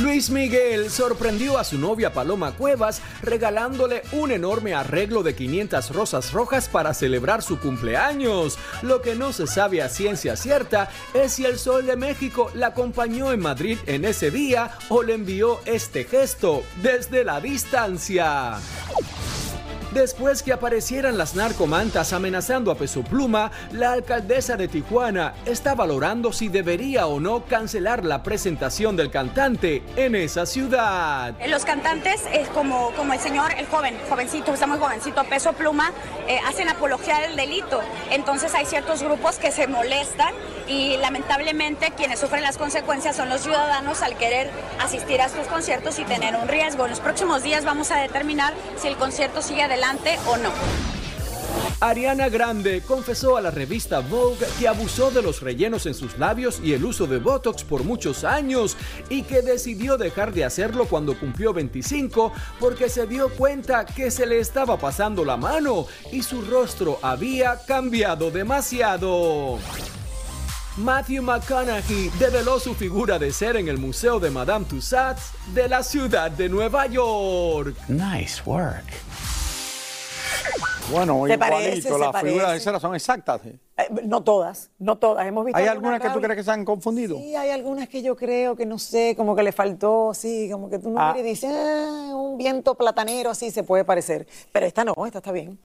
Luis 0.00 0.30
Miguel 0.30 0.90
sorprendió 0.90 1.58
a 1.58 1.64
su 1.64 1.76
novia 1.76 2.12
Paloma 2.12 2.52
Cuevas 2.52 3.02
regalándole 3.20 4.02
un 4.12 4.30
enorme 4.30 4.72
arreglo 4.72 5.24
de 5.24 5.34
500 5.34 5.90
rosas 5.90 6.32
rojas 6.32 6.68
para 6.68 6.94
celebrar 6.94 7.42
su 7.42 7.58
cumpleaños. 7.58 8.58
Lo 8.82 9.02
que 9.02 9.16
no 9.16 9.32
se 9.32 9.48
sabe 9.48 9.82
a 9.82 9.88
ciencia 9.88 10.36
cierta 10.36 10.88
es 11.14 11.32
si 11.32 11.46
el 11.46 11.58
Sol 11.58 11.86
de 11.86 11.96
México 11.96 12.50
la 12.54 12.68
acompañó 12.68 13.32
en 13.32 13.40
Madrid 13.40 13.78
en 13.86 14.04
ese 14.04 14.30
día 14.30 14.70
o 14.88 15.02
le 15.02 15.14
envió 15.14 15.58
este 15.64 16.04
gesto 16.04 16.62
desde 16.80 17.24
la 17.24 17.40
distancia. 17.40 18.58
Después 19.98 20.44
que 20.44 20.52
aparecieran 20.52 21.18
las 21.18 21.34
narcomantas 21.34 22.12
amenazando 22.12 22.70
a 22.70 22.76
Peso 22.76 23.02
Pluma, 23.02 23.50
la 23.72 23.90
alcaldesa 23.90 24.56
de 24.56 24.68
Tijuana 24.68 25.34
está 25.44 25.74
valorando 25.74 26.32
si 26.32 26.46
debería 26.46 27.08
o 27.08 27.18
no 27.18 27.44
cancelar 27.46 28.04
la 28.04 28.22
presentación 28.22 28.94
del 28.94 29.10
cantante 29.10 29.82
en 29.96 30.14
esa 30.14 30.46
ciudad. 30.46 31.34
Eh, 31.40 31.48
los 31.48 31.64
cantantes, 31.64 32.22
es 32.32 32.46
como, 32.50 32.92
como 32.92 33.12
el 33.12 33.18
señor, 33.18 33.50
el 33.58 33.66
joven, 33.66 33.98
jovencito, 34.08 34.54
está 34.54 34.68
muy 34.68 34.78
jovencito, 34.78 35.24
Peso 35.24 35.52
Pluma, 35.54 35.90
eh, 36.28 36.38
hacen 36.46 36.68
apología 36.68 37.18
del 37.18 37.34
delito. 37.34 37.80
Entonces 38.12 38.54
hay 38.54 38.66
ciertos 38.66 39.02
grupos 39.02 39.38
que 39.38 39.50
se 39.50 39.66
molestan 39.66 40.32
y 40.68 40.96
lamentablemente 40.98 41.90
quienes 41.96 42.20
sufren 42.20 42.42
las 42.42 42.56
consecuencias 42.56 43.16
son 43.16 43.30
los 43.30 43.40
ciudadanos 43.40 44.02
al 44.02 44.16
querer 44.16 44.48
asistir 44.80 45.20
a 45.20 45.26
estos 45.26 45.48
conciertos 45.48 45.98
y 45.98 46.04
tener 46.04 46.36
un 46.36 46.46
riesgo. 46.46 46.84
En 46.84 46.90
los 46.90 47.00
próximos 47.00 47.42
días 47.42 47.64
vamos 47.64 47.90
a 47.90 47.96
determinar 47.96 48.54
si 48.80 48.86
el 48.86 48.96
concierto 48.96 49.42
sigue 49.42 49.62
adelante 49.62 49.87
o 50.26 50.36
no. 50.36 50.50
Ariana 51.80 52.28
Grande 52.28 52.82
confesó 52.82 53.38
a 53.38 53.40
la 53.40 53.50
revista 53.50 54.00
Vogue 54.00 54.46
que 54.58 54.68
abusó 54.68 55.10
de 55.10 55.22
los 55.22 55.40
rellenos 55.40 55.86
en 55.86 55.94
sus 55.94 56.18
labios 56.18 56.60
y 56.62 56.74
el 56.74 56.84
uso 56.84 57.06
de 57.06 57.18
Botox 57.18 57.64
por 57.64 57.84
muchos 57.84 58.24
años 58.24 58.76
y 59.08 59.22
que 59.22 59.40
decidió 59.40 59.96
dejar 59.96 60.34
de 60.34 60.44
hacerlo 60.44 60.86
cuando 60.86 61.18
cumplió 61.18 61.54
25 61.54 62.32
porque 62.60 62.90
se 62.90 63.06
dio 63.06 63.30
cuenta 63.30 63.86
que 63.86 64.10
se 64.10 64.26
le 64.26 64.40
estaba 64.40 64.76
pasando 64.76 65.24
la 65.24 65.38
mano 65.38 65.86
y 66.12 66.22
su 66.22 66.42
rostro 66.42 66.98
había 67.00 67.58
cambiado 67.64 68.30
demasiado. 68.30 69.58
Matthew 70.76 71.22
McConaughey 71.22 72.10
develó 72.18 72.60
su 72.60 72.74
figura 72.74 73.18
de 73.18 73.32
ser 73.32 73.56
en 73.56 73.68
el 73.68 73.78
Museo 73.78 74.20
de 74.20 74.30
Madame 74.30 74.66
Tussauds 74.66 75.32
de 75.54 75.68
la 75.68 75.82
ciudad 75.82 76.30
de 76.30 76.48
Nueva 76.48 76.86
York. 76.86 77.74
Nice 77.88 78.42
work. 78.44 78.84
Bueno, 80.90 81.28
igualito, 81.28 81.98
las 81.98 82.22
figuras 82.22 82.52
de 82.52 82.60
cera 82.60 82.80
son 82.80 82.94
exactas. 82.94 83.40
Eh, 83.44 83.56
no 84.04 84.22
todas, 84.22 84.70
no 84.78 84.96
todas. 84.96 85.26
Hemos 85.26 85.44
visto 85.44 85.58
¿Hay 85.58 85.66
algunas, 85.66 86.00
que 86.00 86.08
tú 86.08 86.20
crees 86.20 86.36
que 86.36 86.44
se 86.44 86.50
han 86.50 86.64
confundido? 86.64 87.18
Sí, 87.18 87.36
hay 87.36 87.50
algunas 87.50 87.88
que 87.88 88.02
yo 88.02 88.16
creo 88.16 88.56
que 88.56 88.64
no 88.64 88.78
sé, 88.78 89.14
como 89.16 89.36
que 89.36 89.42
le 89.42 89.52
faltó, 89.52 90.12
sí, 90.14 90.48
como 90.50 90.70
que 90.70 90.78
tú 90.78 90.90
no 90.90 91.14
le 91.14 91.22
dices, 91.22 91.52
ah, 91.54 92.12
un 92.14 92.38
viento 92.38 92.74
platanero 92.74 93.30
así 93.30 93.50
se 93.50 93.62
puede 93.64 93.84
parecer. 93.84 94.26
Pero 94.50 94.66
esta 94.66 94.84
no, 94.84 94.94
esta 95.04 95.18
está 95.18 95.32
bien. 95.32 95.58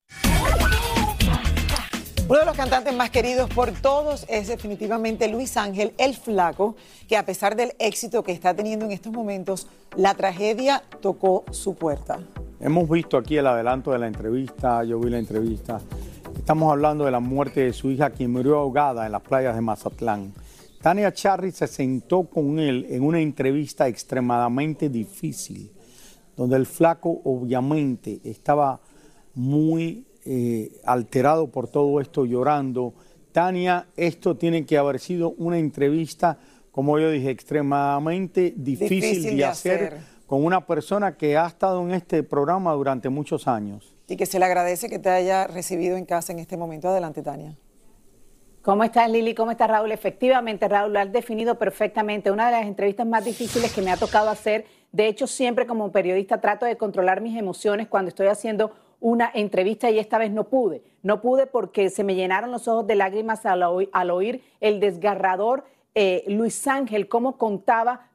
Uno 2.27 2.39
de 2.39 2.45
los 2.45 2.55
cantantes 2.55 2.93
más 2.93 3.09
queridos 3.09 3.49
por 3.49 3.71
todos 3.71 4.25
es 4.29 4.47
definitivamente 4.47 5.27
Luis 5.27 5.55
Ángel, 5.57 5.93
el 5.97 6.15
flaco, 6.15 6.75
que 7.07 7.17
a 7.17 7.25
pesar 7.25 7.55
del 7.55 7.73
éxito 7.79 8.23
que 8.23 8.31
está 8.31 8.53
teniendo 8.53 8.85
en 8.85 8.91
estos 8.91 9.11
momentos, 9.11 9.67
la 9.95 10.13
tragedia 10.15 10.83
tocó 11.01 11.43
su 11.51 11.75
puerta. 11.75 12.19
Hemos 12.65 12.89
visto 12.89 13.17
aquí 13.17 13.36
el 13.36 13.46
adelanto 13.46 13.91
de 13.91 14.00
la 14.00 14.08
entrevista, 14.08 14.86
yo 14.86 14.98
vi 14.98 15.10
la 15.10 15.20
entrevista. 15.20 15.82
Estamos 16.34 16.72
hablando 16.72 17.03
de 17.03 17.12
la 17.12 17.20
muerte 17.20 17.60
de 17.60 17.74
su 17.74 17.91
hija, 17.91 18.12
quien 18.12 18.32
murió 18.32 18.58
ahogada 18.58 19.05
en 19.05 19.12
las 19.12 19.22
playas 19.22 19.53
de 19.53 19.60
Mazatlán. 19.60 20.34
Tania 20.82 21.12
Charry 21.12 21.51
se 21.51 21.67
sentó 21.67 22.24
con 22.24 22.60
él 22.60 22.88
en 22.89 23.03
una 23.03 23.20
entrevista 23.20 23.89
extremadamente 23.89 24.88
difícil, 24.88 25.72
donde 26.38 26.55
el 26.55 26.65
flaco 26.65 27.20
obviamente 27.25 28.22
estaba 28.24 28.79
muy 29.36 30.05
eh, 30.24 30.72
alterado 30.86 31.48
por 31.48 31.67
todo 31.67 32.00
esto, 32.00 32.24
llorando. 32.25 32.93
Tania, 33.34 33.88
esto 33.98 34.38
tiene 34.38 34.65
que 34.65 34.77
haber 34.77 35.01
sido 35.01 35.32
una 35.32 35.60
entrevista, 35.60 36.39
como 36.72 36.98
yo 36.98 37.12
dije, 37.12 37.29
extremadamente 37.29 38.53
difícil, 38.55 39.36
de, 39.36 39.43
hacer 39.43 40.12
con 40.33 40.43
una 40.43 40.65
persona 40.65 41.15
que 41.15 41.37
ha 41.37 41.45
estado 41.45 41.83
en 41.83 41.91
este 41.91 42.23
programa 42.23 42.73
durante 42.73 43.07
muchos 43.07 43.47
años. 43.47 43.93
Y 44.07 44.17
que 44.17 44.25
se 44.25 44.39
le 44.39 44.45
agradece 44.45 44.89
que 44.89 44.97
te 44.97 45.11
haya 45.11 45.45
recibido 45.45 45.95
en 45.95 46.05
casa 46.05 46.33
en 46.33 46.39
este 46.39 46.57
momento. 46.57 46.87
Adelante, 46.87 47.21
Tania. 47.21 47.55
¿Cómo 48.63 48.83
estás, 48.83 49.11
Lili? 49.11 49.35
¿Cómo 49.35 49.51
estás, 49.51 49.69
Raúl? 49.69 49.91
Efectivamente, 49.91 50.67
Raúl, 50.67 50.91
lo 50.91 50.99
has 51.01 51.11
definido 51.11 51.59
perfectamente. 51.59 52.31
Una 52.31 52.47
de 52.47 52.53
las 52.53 52.65
entrevistas 52.65 53.05
más 53.05 53.23
difíciles 53.23 53.71
que 53.71 53.83
me 53.83 53.91
ha 53.91 53.95
tocado 53.95 54.31
hacer. 54.31 54.65
De 54.91 55.05
hecho, 55.05 55.27
siempre 55.27 55.67
como 55.67 55.91
periodista 55.91 56.41
trato 56.41 56.65
de 56.65 56.77
controlar 56.77 57.21
mis 57.21 57.37
emociones 57.37 57.87
cuando 57.87 58.09
estoy 58.09 58.25
haciendo 58.25 58.71
una 58.99 59.29
entrevista 59.35 59.91
y 59.91 59.99
esta 59.99 60.17
vez 60.17 60.31
no 60.31 60.45
pude. 60.45 60.81
No 61.03 61.21
pude 61.21 61.45
porque 61.45 61.91
se 61.91 62.03
me 62.03 62.15
llenaron 62.15 62.49
los 62.49 62.67
ojos 62.67 62.87
de 62.87 62.95
lágrimas 62.95 63.45
al, 63.45 63.61
oír, 63.61 64.41
el 64.61 64.79
desgarrador 64.79 65.65
eh, 65.93 66.23
Luis 66.27 66.65
Ángel, 66.65 67.07
cómo 67.07 67.37
contaba 67.37 68.09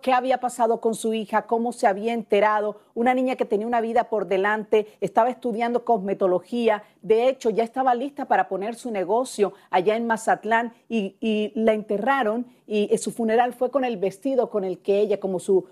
qué 0.00 0.12
había 0.12 0.38
pasado 0.38 0.80
con 0.80 0.94
su 0.94 1.14
hija, 1.14 1.42
cómo 1.42 1.72
se 1.72 1.88
había 1.88 2.12
enterado, 2.12 2.76
una 2.94 3.12
niña 3.12 3.34
que 3.34 3.44
tenía 3.44 3.66
una 3.66 3.80
vida 3.80 4.04
por 4.04 4.28
delante, 4.28 4.86
estaba 5.00 5.30
estudiando 5.30 5.84
cosmetología, 5.84 6.84
de 7.02 7.28
hecho 7.28 7.50
ya 7.50 7.64
estaba 7.64 7.94
lista 7.96 8.26
para 8.26 8.48
poner 8.48 8.76
su 8.76 8.92
negocio 8.92 9.52
allá 9.70 9.96
en 9.96 10.06
Mazatlán 10.06 10.74
y, 10.88 11.16
la 11.56 11.72
enterraron 11.72 12.46
y 12.66 12.88
eh, 12.92 12.98
su 12.98 13.10
funeral 13.10 13.52
fue 13.52 13.70
con 13.70 13.84
el 13.84 13.96
vestido 13.96 14.48
con 14.48 14.62
el 14.62 14.78
que 14.78 15.00
ella, 15.00 15.18
como 15.18 15.40
su, 15.40 15.66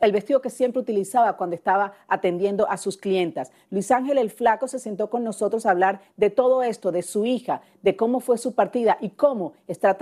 el 0.00 0.12
vestido 0.12 0.42
que 0.42 0.50
siempre 0.50 0.82
utilizaba 0.82 1.36
cuando 1.36 1.56
estaba 1.56 1.94
atendiendo 2.08 2.68
a 2.68 2.76
sus 2.76 2.98
clientas. 2.98 3.52
Luis 3.70 3.90
Ángel 3.90 4.18
el 4.18 4.30
Flaco 4.30 4.68
se 4.68 4.78
sentó 4.78 5.08
con 5.08 5.24
nosotros 5.24 5.64
a 5.64 5.70
hablar 5.70 6.02
de 6.16 6.28
todo 6.28 6.62
esto, 6.62 6.92
de 6.92 7.02
su 7.02 7.24
hija, 7.24 7.62
de 7.82 7.96
cómo 7.96 8.20
fue 8.20 8.36
su 8.36 8.54
partida 8.54 8.98
y 9.00 9.10
cómo 9.10 9.54
está 9.66 9.96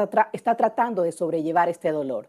tratando 0.56 1.02
de 1.02 1.12
sobrellevar 1.12 1.68
este 1.68 1.92
dolor. 1.92 2.28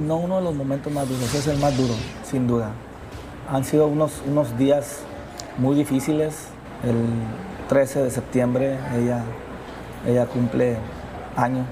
No 0.00 0.16
uno 0.16 0.36
de 0.36 0.42
los 0.42 0.54
momentos 0.54 0.92
más 0.92 1.08
duros, 1.08 1.34
es 1.34 1.46
el 1.46 1.58
más 1.58 1.76
duro, 1.76 1.94
sin 2.28 2.46
duda. 2.46 2.72
Han 3.50 3.64
sido 3.64 3.86
unos, 3.86 4.22
unos 4.26 4.56
días 4.56 5.00
muy 5.58 5.76
difíciles. 5.76 6.46
El 6.84 6.96
13 7.68 8.04
de 8.04 8.10
septiembre 8.10 8.78
ella, 8.96 9.22
ella 10.06 10.26
cumple 10.26 10.76
año, 11.36 11.64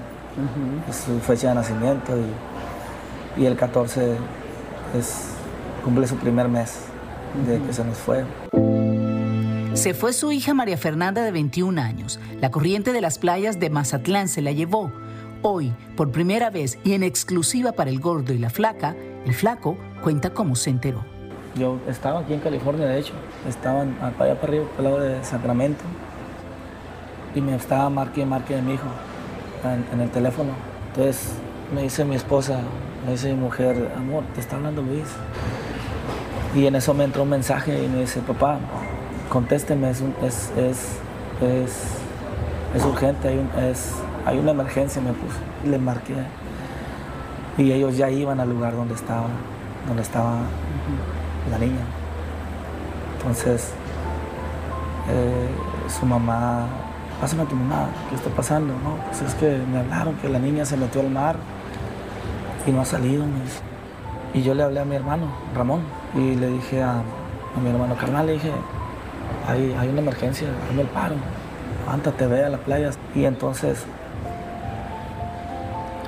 es 0.89 0.95
su 0.95 1.19
fecha 1.19 1.49
de 1.49 1.55
nacimiento 1.55 2.13
y, 3.37 3.41
y 3.41 3.45
el 3.45 3.55
14 3.55 4.15
es, 4.97 5.29
cumple 5.83 6.07
su 6.07 6.15
primer 6.17 6.47
mes 6.47 6.79
de 7.47 7.59
que 7.61 7.73
se 7.73 7.83
nos 7.83 7.97
fue. 7.97 8.23
Se 9.73 9.93
fue 9.93 10.13
su 10.13 10.31
hija 10.31 10.53
María 10.53 10.77
Fernanda 10.77 11.23
de 11.23 11.31
21 11.31 11.79
años. 11.79 12.19
La 12.41 12.51
corriente 12.51 12.91
de 12.91 13.01
las 13.01 13.17
playas 13.17 13.59
de 13.59 13.69
Mazatlán 13.69 14.27
se 14.27 14.41
la 14.41 14.51
llevó. 14.51 14.91
Hoy, 15.41 15.71
por 15.95 16.11
primera 16.11 16.49
vez 16.49 16.77
y 16.83 16.93
en 16.93 17.03
exclusiva 17.03 17.71
para 17.71 17.89
el 17.89 18.01
gordo 18.01 18.33
y 18.33 18.37
la 18.37 18.49
flaca, 18.49 18.93
el 19.25 19.33
flaco 19.33 19.77
cuenta 20.03 20.31
cómo 20.31 20.57
se 20.57 20.69
enteró. 20.69 21.05
Yo 21.55 21.79
estaba 21.87 22.19
aquí 22.19 22.33
en 22.33 22.41
California, 22.41 22.85
de 22.85 22.99
hecho, 22.99 23.13
estaba 23.47 23.83
allá 23.83 24.11
para 24.17 24.33
arriba, 24.33 24.65
para 24.75 24.77
el 24.77 24.83
lado 24.83 24.99
de 24.99 25.23
Sacramento, 25.23 25.83
y 27.33 27.39
me 27.39 27.55
estaba 27.55 27.89
marque 27.89 28.25
marque 28.25 28.55
de 28.55 28.61
mi 28.61 28.73
hijo 28.73 28.87
en, 29.93 30.01
el 30.01 30.09
teléfono. 30.11 30.51
Entonces 30.89 31.31
me 31.73 31.83
dice 31.83 32.03
mi 32.03 32.15
esposa, 32.15 32.59
me 33.05 33.13
dice 33.13 33.33
mi 33.33 33.39
mujer, 33.39 33.93
amor, 33.95 34.25
te 34.35 34.41
está 34.41 34.57
hablando 34.57 34.81
Luis. 34.81 35.07
Y 36.53 36.65
en 36.65 36.75
eso 36.75 36.93
me 36.93 37.05
entró 37.05 37.23
un 37.23 37.29
mensaje 37.29 37.81
y 37.81 37.87
me 37.87 38.01
dice, 38.01 38.19
papá, 38.21 38.59
contésteme, 39.29 39.89
es, 39.89 40.01
es, 40.21 40.51
es, 40.57 40.97
es, 42.75 42.83
urgente, 42.83 43.39
es, 43.69 43.93
hay 44.25 44.37
una 44.37 44.51
emergencia, 44.51 45.01
me 45.01 45.13
puso. 45.13 45.37
Y 45.65 45.69
le 45.69 45.77
marqué. 45.77 46.15
Y 47.57 47.71
ellos 47.71 47.97
ya 47.97 48.09
iban 48.09 48.39
al 48.39 48.49
lugar 48.49 48.75
donde 48.75 48.93
estaba, 48.93 49.27
donde 49.87 50.01
estaba 50.01 50.39
la 51.51 51.57
niña. 51.57 51.81
Entonces, 53.17 53.73
eh, 55.09 55.49
su 55.89 56.05
mamá, 56.05 56.67
pásame 57.19 57.43
a 57.43 57.45
tu 57.45 57.55
mamá, 57.55 57.87
¿qué 58.09 58.15
está 58.15 58.29
pasando? 58.29 58.73
No, 58.73 58.95
pues 59.07 59.21
es 59.21 59.33
que 59.35 59.59
me 59.71 59.79
hablaron 59.79 60.15
que 60.15 60.29
la 60.29 60.39
niña 60.39 60.63
se 60.63 60.77
metió 60.77 61.01
al 61.01 61.09
mar 61.09 61.35
y 62.65 62.71
no 62.71 62.81
ha 62.81 62.85
salido. 62.85 63.25
Y 64.33 64.41
yo 64.41 64.53
le 64.53 64.63
hablé 64.63 64.79
a 64.79 64.85
mi 64.85 64.95
hermano, 64.95 65.25
Ramón, 65.55 65.81
y 66.15 66.35
le 66.35 66.47
dije 66.49 66.81
a, 66.81 67.01
mi 67.61 67.69
hermano, 67.69 67.95
carnal, 67.95 68.27
le 68.27 68.33
dije, 68.33 68.51
hay, 69.47 69.75
hay 69.77 69.89
una 69.89 69.99
emergencia, 69.99 70.47
hazme 70.69 70.83
el 70.83 70.87
paro, 70.87 71.15
levántate, 71.81 72.27
ve 72.27 72.45
a 72.45 72.49
la 72.49 72.57
playa. 72.57 72.91
Y 73.15 73.25
entonces 73.25 73.85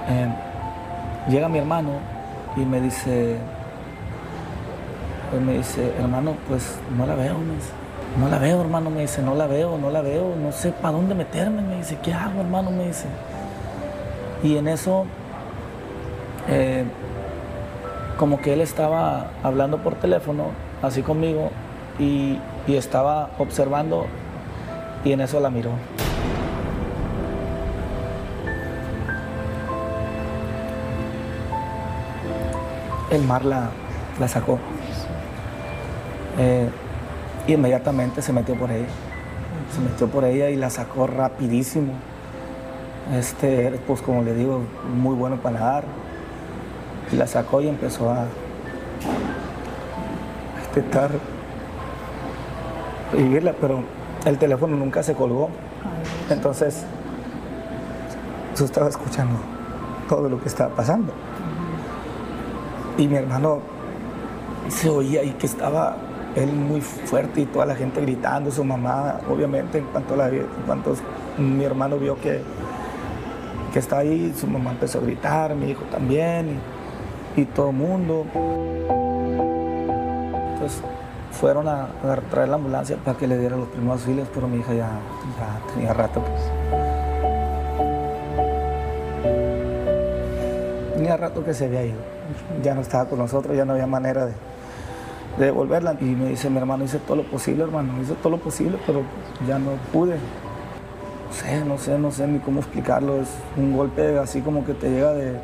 eh, 0.10 0.28
llega 1.30 1.48
mi 1.48 1.60
hermano 1.60 1.92
y 2.56 2.62
me 2.62 2.82
dice, 2.82 3.38
pues 5.30 5.42
me 5.42 5.54
dice, 5.54 5.94
hermano, 6.00 6.36
pues 6.48 6.78
no 6.98 7.06
la 7.06 7.16
veo. 7.16 7.36
No 8.20 8.28
la 8.28 8.40
veo, 8.40 8.60
hermano, 8.60 8.90
me 8.90 9.02
dice, 9.02 9.22
no 9.22 9.36
la 9.36 9.48
veo, 9.48 9.78
no 9.78 9.90
la 9.90 10.02
veo, 10.02 10.36
no 10.36 10.52
sé 10.52 10.72
para 10.74 10.94
dónde 10.94 11.16
meterme, 11.16 11.62
me 11.62 11.78
dice, 11.78 11.98
¿qué 12.04 12.14
hago, 12.14 12.42
hermano? 12.42 12.70
Me 12.70 12.88
dice. 12.88 13.06
Y 14.44 14.58
en 14.58 14.68
eso, 14.68 15.06
eh, 16.50 16.84
como 18.18 18.42
que 18.42 18.52
él 18.52 18.60
estaba 18.60 19.28
hablando 19.44 19.78
por 19.78 19.96
teléfono, 19.96 20.48
así 20.82 21.04
conmigo, 21.04 21.52
y, 22.00 22.38
y 22.68 22.76
estaba 22.76 23.30
observando, 23.38 24.08
y 25.06 25.14
en 25.14 25.22
eso 25.22 25.40
la 25.40 25.50
miró. 25.50 25.72
El 33.12 33.24
mar 33.26 33.44
la, 33.44 33.70
la 34.20 34.28
sacó. 34.28 34.58
Eh, 36.40 36.70
inmediatamente 37.48 38.22
se 38.22 38.32
metió 38.32 38.56
por 38.56 38.72
ella. 38.72 38.88
Se 39.76 39.82
metió 39.82 40.08
por 40.08 40.24
ella 40.24 40.50
y 40.50 40.56
la 40.56 40.70
sacó 40.70 41.08
rapidísimo. 41.08 41.94
Este, 43.14 43.78
pues 43.86 44.02
como 44.02 44.24
le 44.24 44.34
digo, 44.34 44.62
muy 44.96 45.16
bueno 45.16 45.36
para 45.38 45.60
nadar. 45.60 45.84
Y 47.12 47.18
la 47.18 47.28
sacó 47.28 47.60
y 47.62 47.68
empezó 47.68 48.10
a, 48.10 48.22
a 48.22 48.28
intentar 50.70 51.12
vivirla, 53.12 53.54
pero 53.60 53.84
el 54.26 54.38
teléfono 54.38 54.78
nunca 54.78 55.04
se 55.04 55.14
colgó. 55.16 55.50
Entonces, 56.30 56.86
yo 58.58 58.64
estaba 58.64 58.88
escuchando 58.88 59.38
todo 60.08 60.30
lo 60.30 60.42
que 60.42 60.48
estaba 60.48 60.74
pasando. 60.74 61.12
Y 63.02 63.08
mi 63.08 63.16
hermano 63.16 63.62
se 64.70 64.88
oía 64.88 65.24
y 65.24 65.32
que 65.32 65.48
estaba 65.48 65.96
él 66.36 66.54
muy 66.54 66.82
fuerte 66.82 67.42
y 67.42 67.46
toda 67.48 67.66
la 67.66 67.76
gente 67.76 68.00
gritando, 68.00 68.52
su 68.52 68.64
mamá, 68.64 69.20
obviamente, 69.28 69.80
en 69.80 69.86
cuanto, 69.86 70.16
la, 70.16 70.30
en 70.30 70.46
cuanto 70.68 70.94
mi 71.40 71.64
hermano 71.64 71.98
vio 71.98 72.16
que, 72.22 72.44
que 73.74 73.80
está 73.80 73.98
ahí, 73.98 74.32
su 74.38 74.46
mamá 74.46 74.70
empezó 74.70 75.00
a 75.00 75.02
gritar, 75.02 75.56
mi 75.56 75.72
hijo 75.72 75.82
también, 75.86 76.60
y, 77.36 77.42
y 77.42 77.46
todo 77.46 77.72
el 77.72 77.76
mundo. 77.76 78.28
Entonces 80.54 80.84
fueron 81.32 81.68
a, 81.68 81.88
a 82.04 82.16
traer 82.30 82.50
la 82.50 82.56
ambulancia 82.58 82.98
para 83.04 83.18
que 83.18 83.26
le 83.26 83.40
dieran 83.40 83.62
los 83.62 83.70
primeros 83.70 84.02
auxilios, 84.02 84.28
pero 84.32 84.48
mi 84.48 84.60
hija 84.60 84.76
ya, 84.76 84.90
ya 85.40 85.74
tenía 85.74 85.92
rato. 85.92 86.22
Pues. 86.22 86.61
Tenía 91.02 91.18
rato 91.18 91.44
que 91.44 91.56
se 91.56 91.66
había 91.66 91.84
ido, 91.84 91.98
ya 92.62 92.76
no 92.76 92.82
estaba 92.82 93.10
con 93.10 93.18
nosotros, 93.18 93.58
ya 93.58 93.66
no 93.66 93.74
había 93.74 93.88
manera 93.88 94.28
de, 94.28 94.34
de 95.40 95.46
devolverla. 95.46 95.98
Y 96.00 96.06
me 96.06 96.30
dice, 96.30 96.48
mi 96.52 96.60
hermano, 96.60 96.84
hice 96.84 97.00
todo 97.00 97.16
lo 97.16 97.24
posible, 97.24 97.64
hermano, 97.64 98.00
hice 98.00 98.14
todo 98.14 98.30
lo 98.30 98.38
posible, 98.38 98.78
pero 98.86 99.02
ya 99.48 99.58
no 99.58 99.72
pude. 99.92 100.14
No 100.14 101.34
sé, 101.34 101.66
no 101.66 101.78
sé, 101.80 101.98
no 101.98 102.12
sé 102.12 102.28
ni 102.28 102.38
cómo 102.38 102.60
explicarlo. 102.60 103.20
Es 103.20 103.30
un 103.58 103.76
golpe 103.76 104.20
así 104.20 104.42
como 104.42 104.64
que 104.64 104.76
te 104.76 104.92
llega 104.92 105.12
de, 105.14 105.40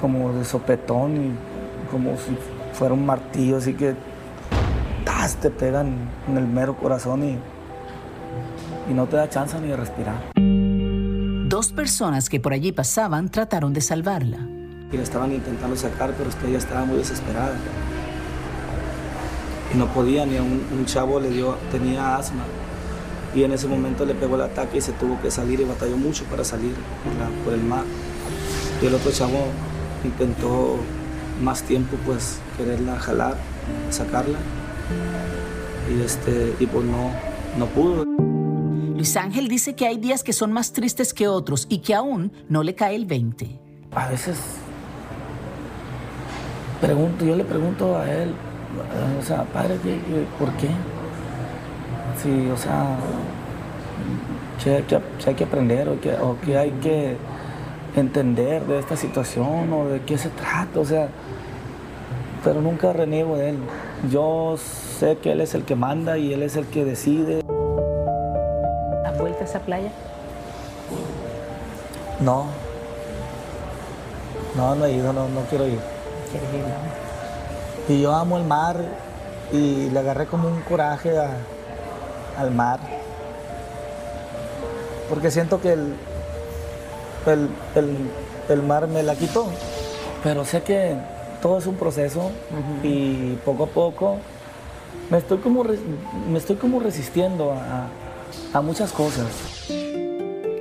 como 0.00 0.32
de 0.32 0.44
sopetón 0.44 1.16
y 1.16 1.90
como 1.90 2.16
si 2.16 2.38
fuera 2.72 2.94
un 2.94 3.04
martillo, 3.04 3.56
así 3.56 3.74
que 3.74 3.96
¡tas! 5.04 5.34
te 5.38 5.50
pegan 5.50 6.08
en 6.28 6.36
el 6.36 6.46
mero 6.46 6.76
corazón 6.76 7.24
y, 7.24 7.36
y 8.88 8.94
no 8.94 9.06
te 9.06 9.16
da 9.16 9.28
chance 9.28 9.58
ni 9.58 9.70
de 9.70 9.76
respirar. 9.76 10.39
Dos 11.50 11.72
personas 11.72 12.28
que 12.28 12.38
por 12.38 12.52
allí 12.52 12.70
pasaban 12.70 13.28
trataron 13.28 13.72
de 13.72 13.80
salvarla. 13.80 14.38
Y 14.92 14.96
la 14.96 15.02
estaban 15.02 15.32
intentando 15.32 15.74
sacar, 15.74 16.14
pero 16.16 16.30
es 16.30 16.36
que 16.36 16.46
ella 16.46 16.58
estaba 16.58 16.84
muy 16.84 16.98
desesperada. 16.98 17.56
Y 19.74 19.76
no 19.76 19.92
podía, 19.92 20.24
ni 20.26 20.36
a 20.36 20.44
un, 20.44 20.86
chavo 20.86 21.18
le 21.18 21.30
dio, 21.30 21.56
tenía 21.72 22.14
asma. 22.14 22.44
Y 23.34 23.42
en 23.42 23.50
ese 23.50 23.66
momento 23.66 24.04
le 24.04 24.14
pegó 24.14 24.36
el 24.36 24.42
ataque 24.42 24.78
y 24.78 24.80
se 24.80 24.92
tuvo 24.92 25.20
que 25.20 25.32
salir 25.32 25.58
y 25.58 25.64
batalló 25.64 25.96
mucho 25.96 26.22
para 26.26 26.44
salir 26.44 26.72
por, 27.02 27.44
por 27.44 27.52
el 27.54 27.64
mar. 27.64 27.82
Y 28.80 28.86
el 28.86 28.94
otro 28.94 29.10
chavo 29.10 29.48
intentó 30.04 30.76
más 31.42 31.64
tiempo 31.64 31.96
pues 32.06 32.38
quererla 32.56 32.96
jalar, 33.00 33.36
sacarla. 33.90 34.38
Y, 35.92 36.00
este, 36.00 36.54
y 36.60 36.66
pues 36.66 36.84
no, 36.84 37.10
no 37.58 37.66
pudo. 37.66 38.09
Luis 39.00 39.16
Ángel 39.16 39.48
dice 39.48 39.74
que 39.74 39.86
hay 39.86 39.96
días 39.96 40.22
que 40.22 40.34
son 40.34 40.52
más 40.52 40.74
tristes 40.74 41.14
que 41.14 41.26
otros 41.26 41.64
y 41.70 41.78
que 41.78 41.94
aún 41.94 42.30
no 42.50 42.62
le 42.62 42.74
cae 42.74 42.94
el 42.94 43.06
20. 43.06 43.48
A 43.94 44.08
veces 44.10 44.36
pregunto, 46.82 47.24
yo 47.24 47.34
le 47.34 47.44
pregunto 47.44 47.96
a 47.96 48.04
él, 48.12 48.34
o 49.18 49.24
sea, 49.24 49.44
padre, 49.44 49.78
¿qué- 49.82 50.00
qué- 50.06 50.26
¿por 50.38 50.52
qué? 50.58 50.68
Sí, 52.22 52.50
o 52.52 52.58
sea, 52.58 52.98
¿qué, 54.62 54.70
hay 54.76 54.82
que- 54.82 55.00
hay 55.30 55.34
que 55.34 55.44
aprender 55.44 55.88
o 55.88 55.98
qué, 55.98 56.12
o 56.16 56.36
qué 56.44 56.58
hay 56.58 56.70
que 56.72 57.16
entender 57.96 58.66
de 58.66 58.80
esta 58.80 58.98
situación 58.98 59.72
o 59.72 59.86
de 59.88 60.02
qué 60.02 60.18
se 60.18 60.28
trata? 60.28 60.78
O 60.78 60.84
sea, 60.84 61.08
pero 62.44 62.60
nunca 62.60 62.92
reniego 62.92 63.38
de 63.38 63.48
él. 63.50 63.56
Yo 64.12 64.56
sé 64.58 65.16
que 65.22 65.32
él 65.32 65.40
es 65.40 65.54
el 65.54 65.62
que 65.64 65.74
manda 65.74 66.18
y 66.18 66.34
él 66.34 66.42
es 66.42 66.56
el 66.56 66.66
que 66.66 66.84
decide. 66.84 67.40
Playa? 69.70 69.90
No. 72.20 72.46
No, 74.56 74.74
no 74.74 74.84
he 74.84 74.92
ido, 74.92 75.12
no, 75.12 75.28
no 75.28 75.42
quiero 75.48 75.66
ir. 75.68 75.78
¿Quieres 76.30 76.48
ir? 76.54 76.60
no? 76.62 77.94
Y 77.94 78.00
yo 78.02 78.12
amo 78.12 78.36
el 78.36 78.44
mar 78.44 78.76
y 79.52 79.88
le 79.90 79.98
agarré 80.00 80.26
como 80.26 80.48
un 80.48 80.60
coraje 80.62 81.16
a- 81.16 81.36
al 82.36 82.50
mar. 82.50 82.80
Porque 85.08 85.30
siento 85.30 85.60
que 85.60 85.72
el, 85.72 85.94
el, 87.26 87.48
el- 87.76 88.10
el 88.48 88.62
mar 88.62 88.88
me 88.88 89.02
la 89.04 89.14
quitó. 89.14 89.46
Pero 90.24 90.44
sé 90.44 90.62
que 90.62 90.96
todo 91.40 91.58
es 91.58 91.66
un 91.66 91.76
proceso 91.76 92.32
y 92.82 93.34
poco 93.44 93.64
a 93.64 93.66
poco 93.68 94.16
me 95.10 95.18
estoy 95.18 95.38
como, 95.38 95.64
me 95.64 96.38
estoy 96.38 96.56
como 96.56 96.78
resistiendo 96.80 97.52
a, 97.52 97.86
a 98.52 98.60
muchas 98.60 98.92
cosas. 98.92 99.26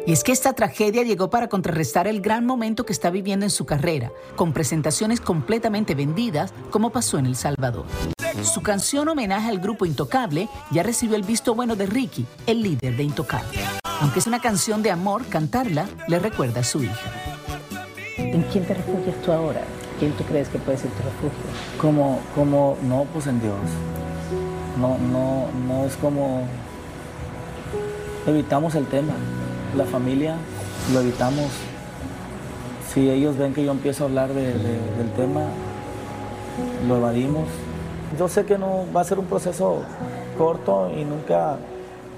Y 0.06 0.12
es 0.12 0.24
que 0.24 0.32
esta 0.32 0.54
tragedia 0.54 1.04
llegó 1.04 1.30
para 1.30 1.50
contrarrestar 1.50 2.08
el 2.08 2.22
gran 2.22 2.46
momento 2.46 2.84
que 2.86 2.94
está 2.94 3.12
viviendo 3.12 3.46
en 3.46 3.52
su 3.52 3.66
carrera, 3.66 4.12
con 4.36 4.54
presentaciones 4.54 5.22
completamente 5.22 5.94
vendidas, 5.94 6.52
como 6.72 6.90
pasó 6.90 7.20
en 7.20 7.28
El 7.28 7.36
Salvador. 7.36 7.86
Su 8.44 8.62
canción 8.62 9.08
homenaje 9.08 9.50
al 9.50 9.60
grupo 9.60 9.86
Intocable 9.86 10.50
ya 10.72 10.82
recibió 10.82 11.16
el 11.16 11.24
visto 11.24 11.54
bueno 11.54 11.76
de 11.76 11.86
Ricky, 11.86 12.26
el 12.48 12.64
líder 12.64 12.98
de 12.98 13.04
Intocable. 13.04 13.60
Aunque 14.02 14.20
es 14.20 14.28
una 14.28 14.40
canción 14.40 14.82
de 14.82 14.92
amor, 14.92 15.26
cantarla 15.28 15.86
le 16.08 16.20
recuerda 16.20 16.62
a 16.62 16.64
su 16.64 16.84
hija. 16.84 17.12
¿En 18.18 18.44
quién 18.44 18.66
te 18.66 18.74
refugias 18.74 19.16
tú 19.24 19.32
ahora? 19.32 19.62
¿Quién 20.00 20.14
tú 20.14 20.24
crees 20.24 20.48
que 20.48 20.58
puede 20.58 20.78
ser 20.78 20.90
tu 20.92 21.04
refugio? 21.04 21.44
Como, 21.80 22.20
como, 22.34 22.78
no, 22.84 23.06
pues 23.14 23.28
en 23.28 23.42
Dios. 23.42 23.60
No, 24.80 24.98
no, 24.98 25.48
no 25.68 25.86
es 25.86 25.96
como 25.98 26.48
evitamos 28.30 28.76
el 28.76 28.86
tema. 28.88 29.14
La 29.76 29.86
familia 29.86 30.36
lo 30.94 31.02
evitamos. 31.02 31.48
Si 32.92 33.10
ellos 33.10 33.38
ven 33.38 33.54
que 33.54 33.64
yo 33.64 33.72
empiezo 33.72 34.04
a 34.04 34.08
hablar 34.08 34.34
del 34.34 35.12
tema, 35.16 35.42
lo 36.88 36.98
evadimos. 36.98 37.48
Yo 38.18 38.28
sé 38.28 38.46
que 38.46 38.58
no 38.58 38.86
va 38.96 39.02
a 39.02 39.04
ser 39.04 39.20
un 39.20 39.26
proceso 39.26 39.84
corto 40.38 40.92
y 40.96 41.04
nunca 41.06 41.58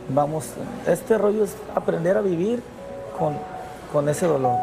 vamos. 0.10 0.54
Este 0.88 1.18
rollo 1.18 1.44
es 1.44 1.56
aprender 1.76 2.16
a 2.18 2.22
vivir 2.22 2.62
con, 3.18 3.36
con 3.92 4.08
ese 4.08 4.28
dolor. 4.28 4.58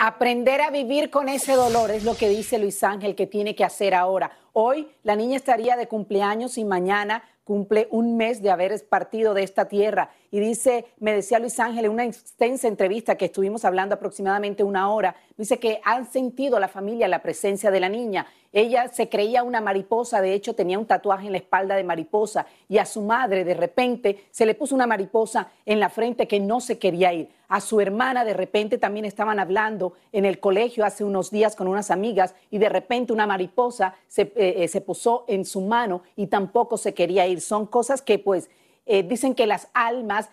Aprender 0.00 0.60
a 0.60 0.70
vivir 0.70 1.10
con 1.10 1.28
ese 1.28 1.54
dolor 1.54 1.90
es 1.90 2.04
lo 2.04 2.14
que 2.14 2.28
dice 2.28 2.58
Luis 2.58 2.84
Ángel 2.84 3.14
que 3.14 3.26
tiene 3.26 3.54
que 3.54 3.64
hacer 3.64 3.94
ahora. 3.94 4.30
Hoy 4.52 4.88
la 5.02 5.16
niña 5.16 5.36
estaría 5.36 5.76
de 5.76 5.88
cumpleaños 5.88 6.56
y 6.56 6.64
mañana 6.64 7.22
cumple 7.48 7.88
un 7.90 8.18
mes 8.18 8.42
de 8.42 8.50
haber 8.50 8.78
partido 8.90 9.32
de 9.32 9.42
esta 9.42 9.68
tierra. 9.68 10.10
Y 10.30 10.38
dice, 10.38 10.84
me 10.98 11.14
decía 11.14 11.38
Luis 11.38 11.58
Ángel 11.58 11.86
en 11.86 11.92
una 11.92 12.04
extensa 12.04 12.68
entrevista 12.68 13.16
que 13.16 13.24
estuvimos 13.24 13.64
hablando 13.64 13.94
aproximadamente 13.94 14.62
una 14.62 14.90
hora, 14.90 15.16
dice 15.34 15.58
que 15.58 15.80
han 15.82 16.12
sentido 16.12 16.60
la 16.60 16.68
familia 16.68 17.08
la 17.08 17.22
presencia 17.22 17.70
de 17.70 17.80
la 17.80 17.88
niña. 17.88 18.26
Ella 18.52 18.88
se 18.88 19.08
creía 19.08 19.42
una 19.42 19.60
mariposa, 19.60 20.22
de 20.22 20.32
hecho 20.32 20.54
tenía 20.54 20.78
un 20.78 20.86
tatuaje 20.86 21.26
en 21.26 21.32
la 21.32 21.38
espalda 21.38 21.76
de 21.76 21.84
mariposa 21.84 22.46
y 22.68 22.78
a 22.78 22.86
su 22.86 23.02
madre 23.02 23.44
de 23.44 23.54
repente 23.54 24.24
se 24.30 24.46
le 24.46 24.54
puso 24.54 24.74
una 24.74 24.86
mariposa 24.86 25.50
en 25.66 25.80
la 25.80 25.90
frente 25.90 26.26
que 26.26 26.40
no 26.40 26.60
se 26.60 26.78
quería 26.78 27.12
ir. 27.12 27.28
A 27.48 27.60
su 27.60 27.80
hermana 27.80 28.24
de 28.24 28.34
repente 28.34 28.78
también 28.78 29.04
estaban 29.04 29.38
hablando 29.38 29.92
en 30.12 30.24
el 30.24 30.40
colegio 30.40 30.84
hace 30.84 31.04
unos 31.04 31.30
días 31.30 31.56
con 31.56 31.68
unas 31.68 31.90
amigas 31.90 32.34
y 32.50 32.58
de 32.58 32.70
repente 32.70 33.12
una 33.12 33.26
mariposa 33.26 33.94
se, 34.06 34.22
eh, 34.22 34.64
eh, 34.64 34.68
se 34.68 34.80
posó 34.80 35.24
en 35.28 35.44
su 35.44 35.60
mano 35.60 36.02
y 36.16 36.28
tampoco 36.28 36.78
se 36.78 36.94
quería 36.94 37.26
ir. 37.26 37.42
Son 37.42 37.66
cosas 37.66 38.00
que 38.00 38.18
pues 38.18 38.50
eh, 38.88 39.04
dicen 39.04 39.34
que 39.34 39.46
las 39.46 39.68
almas 39.74 40.30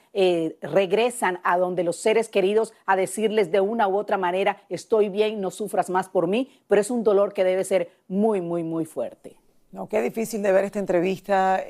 regresan 0.61 1.39
a 1.43 1.57
donde 1.57 1.83
los 1.83 1.97
seres 1.97 2.29
queridos 2.29 2.73
a 2.85 2.95
decirles 2.95 3.51
de 3.51 3.59
una 3.59 3.87
u 3.87 3.97
otra 3.97 4.17
manera, 4.17 4.57
estoy 4.69 5.09
bien, 5.09 5.41
no 5.41 5.51
sufras 5.51 5.89
más 5.89 6.09
por 6.09 6.27
mí, 6.27 6.49
pero 6.67 6.81
es 6.81 6.89
un 6.89 7.03
dolor 7.03 7.33
que 7.33 7.43
debe 7.43 7.63
ser 7.63 7.91
muy, 8.07 8.41
muy, 8.41 8.63
muy 8.63 8.85
fuerte. 8.85 9.35
No, 9.71 9.87
qué 9.87 10.01
difícil 10.01 10.41
de 10.41 10.53
ver 10.53 10.63
esta 10.63 10.79
entrevista, 10.79 11.61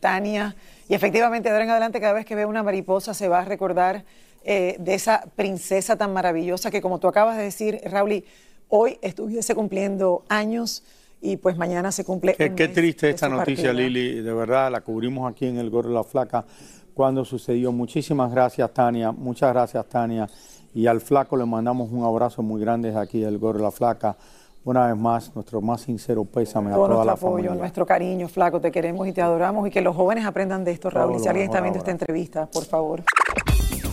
Tania. 0.00 0.54
Y 0.88 0.94
efectivamente, 0.94 1.48
de 1.48 1.54
ahora 1.54 1.64
en 1.64 1.70
adelante, 1.70 2.00
cada 2.00 2.12
vez 2.12 2.26
que 2.26 2.34
veo 2.34 2.48
una 2.48 2.62
mariposa 2.62 3.14
se 3.14 3.28
va 3.28 3.40
a 3.40 3.44
recordar 3.46 4.04
de 4.44 4.94
esa 4.94 5.24
princesa 5.34 5.96
tan 5.96 6.12
maravillosa 6.12 6.70
que, 6.70 6.82
como 6.82 7.00
tú 7.00 7.08
acabas 7.08 7.38
de 7.38 7.44
decir, 7.44 7.80
Raúl, 7.84 8.24
hoy 8.68 8.98
estuviese 9.02 9.54
cumpliendo 9.54 10.24
años 10.28 10.82
y 11.24 11.38
pues 11.38 11.56
mañana 11.56 11.90
se 11.90 12.04
cumple. 12.04 12.34
Qué, 12.34 12.54
qué 12.54 12.68
triste 12.68 13.08
esta 13.08 13.28
noticia, 13.30 13.72
Lili, 13.72 14.20
de 14.20 14.32
verdad, 14.34 14.70
la 14.70 14.82
cubrimos 14.82 15.30
aquí 15.30 15.46
en 15.46 15.56
el 15.56 15.70
Gorro 15.70 15.88
de 15.88 15.94
la 15.94 16.04
Flaca 16.04 16.44
cuando 16.92 17.24
sucedió. 17.24 17.72
Muchísimas 17.72 18.30
gracias, 18.30 18.72
Tania, 18.74 19.10
muchas 19.10 19.52
gracias, 19.52 19.86
Tania. 19.86 20.28
Y 20.74 20.86
al 20.86 21.00
Flaco 21.00 21.36
le 21.36 21.46
mandamos 21.46 21.90
un 21.90 22.04
abrazo 22.04 22.42
muy 22.42 22.60
grande 22.60 22.88
desde 22.88 23.00
aquí 23.00 23.20
del 23.20 23.38
Gorro 23.38 23.58
de 23.58 23.64
la 23.64 23.70
Flaca. 23.70 24.16
Una 24.64 24.86
vez 24.86 24.96
más, 24.96 25.34
nuestro 25.34 25.60
más 25.62 25.80
sincero 25.80 26.24
pésame 26.24 26.72
a 26.72 26.74
toda 26.74 27.04
la 27.04 27.12
apoyo, 27.12 27.36
familia. 27.36 27.54
nuestro 27.54 27.86
cariño, 27.86 28.28
Flaco, 28.28 28.60
te 28.60 28.70
queremos 28.70 29.08
y 29.08 29.12
te 29.12 29.22
adoramos 29.22 29.66
y 29.66 29.70
que 29.70 29.80
los 29.80 29.96
jóvenes 29.96 30.26
aprendan 30.26 30.62
de 30.62 30.72
esto, 30.72 30.90
Raúl. 30.90 31.16
Y 31.16 31.20
si 31.20 31.28
alguien 31.28 31.46
está 31.46 31.60
viendo 31.60 31.78
esta 31.78 31.90
entrevista, 31.90 32.46
por 32.46 32.64
favor. 32.64 33.02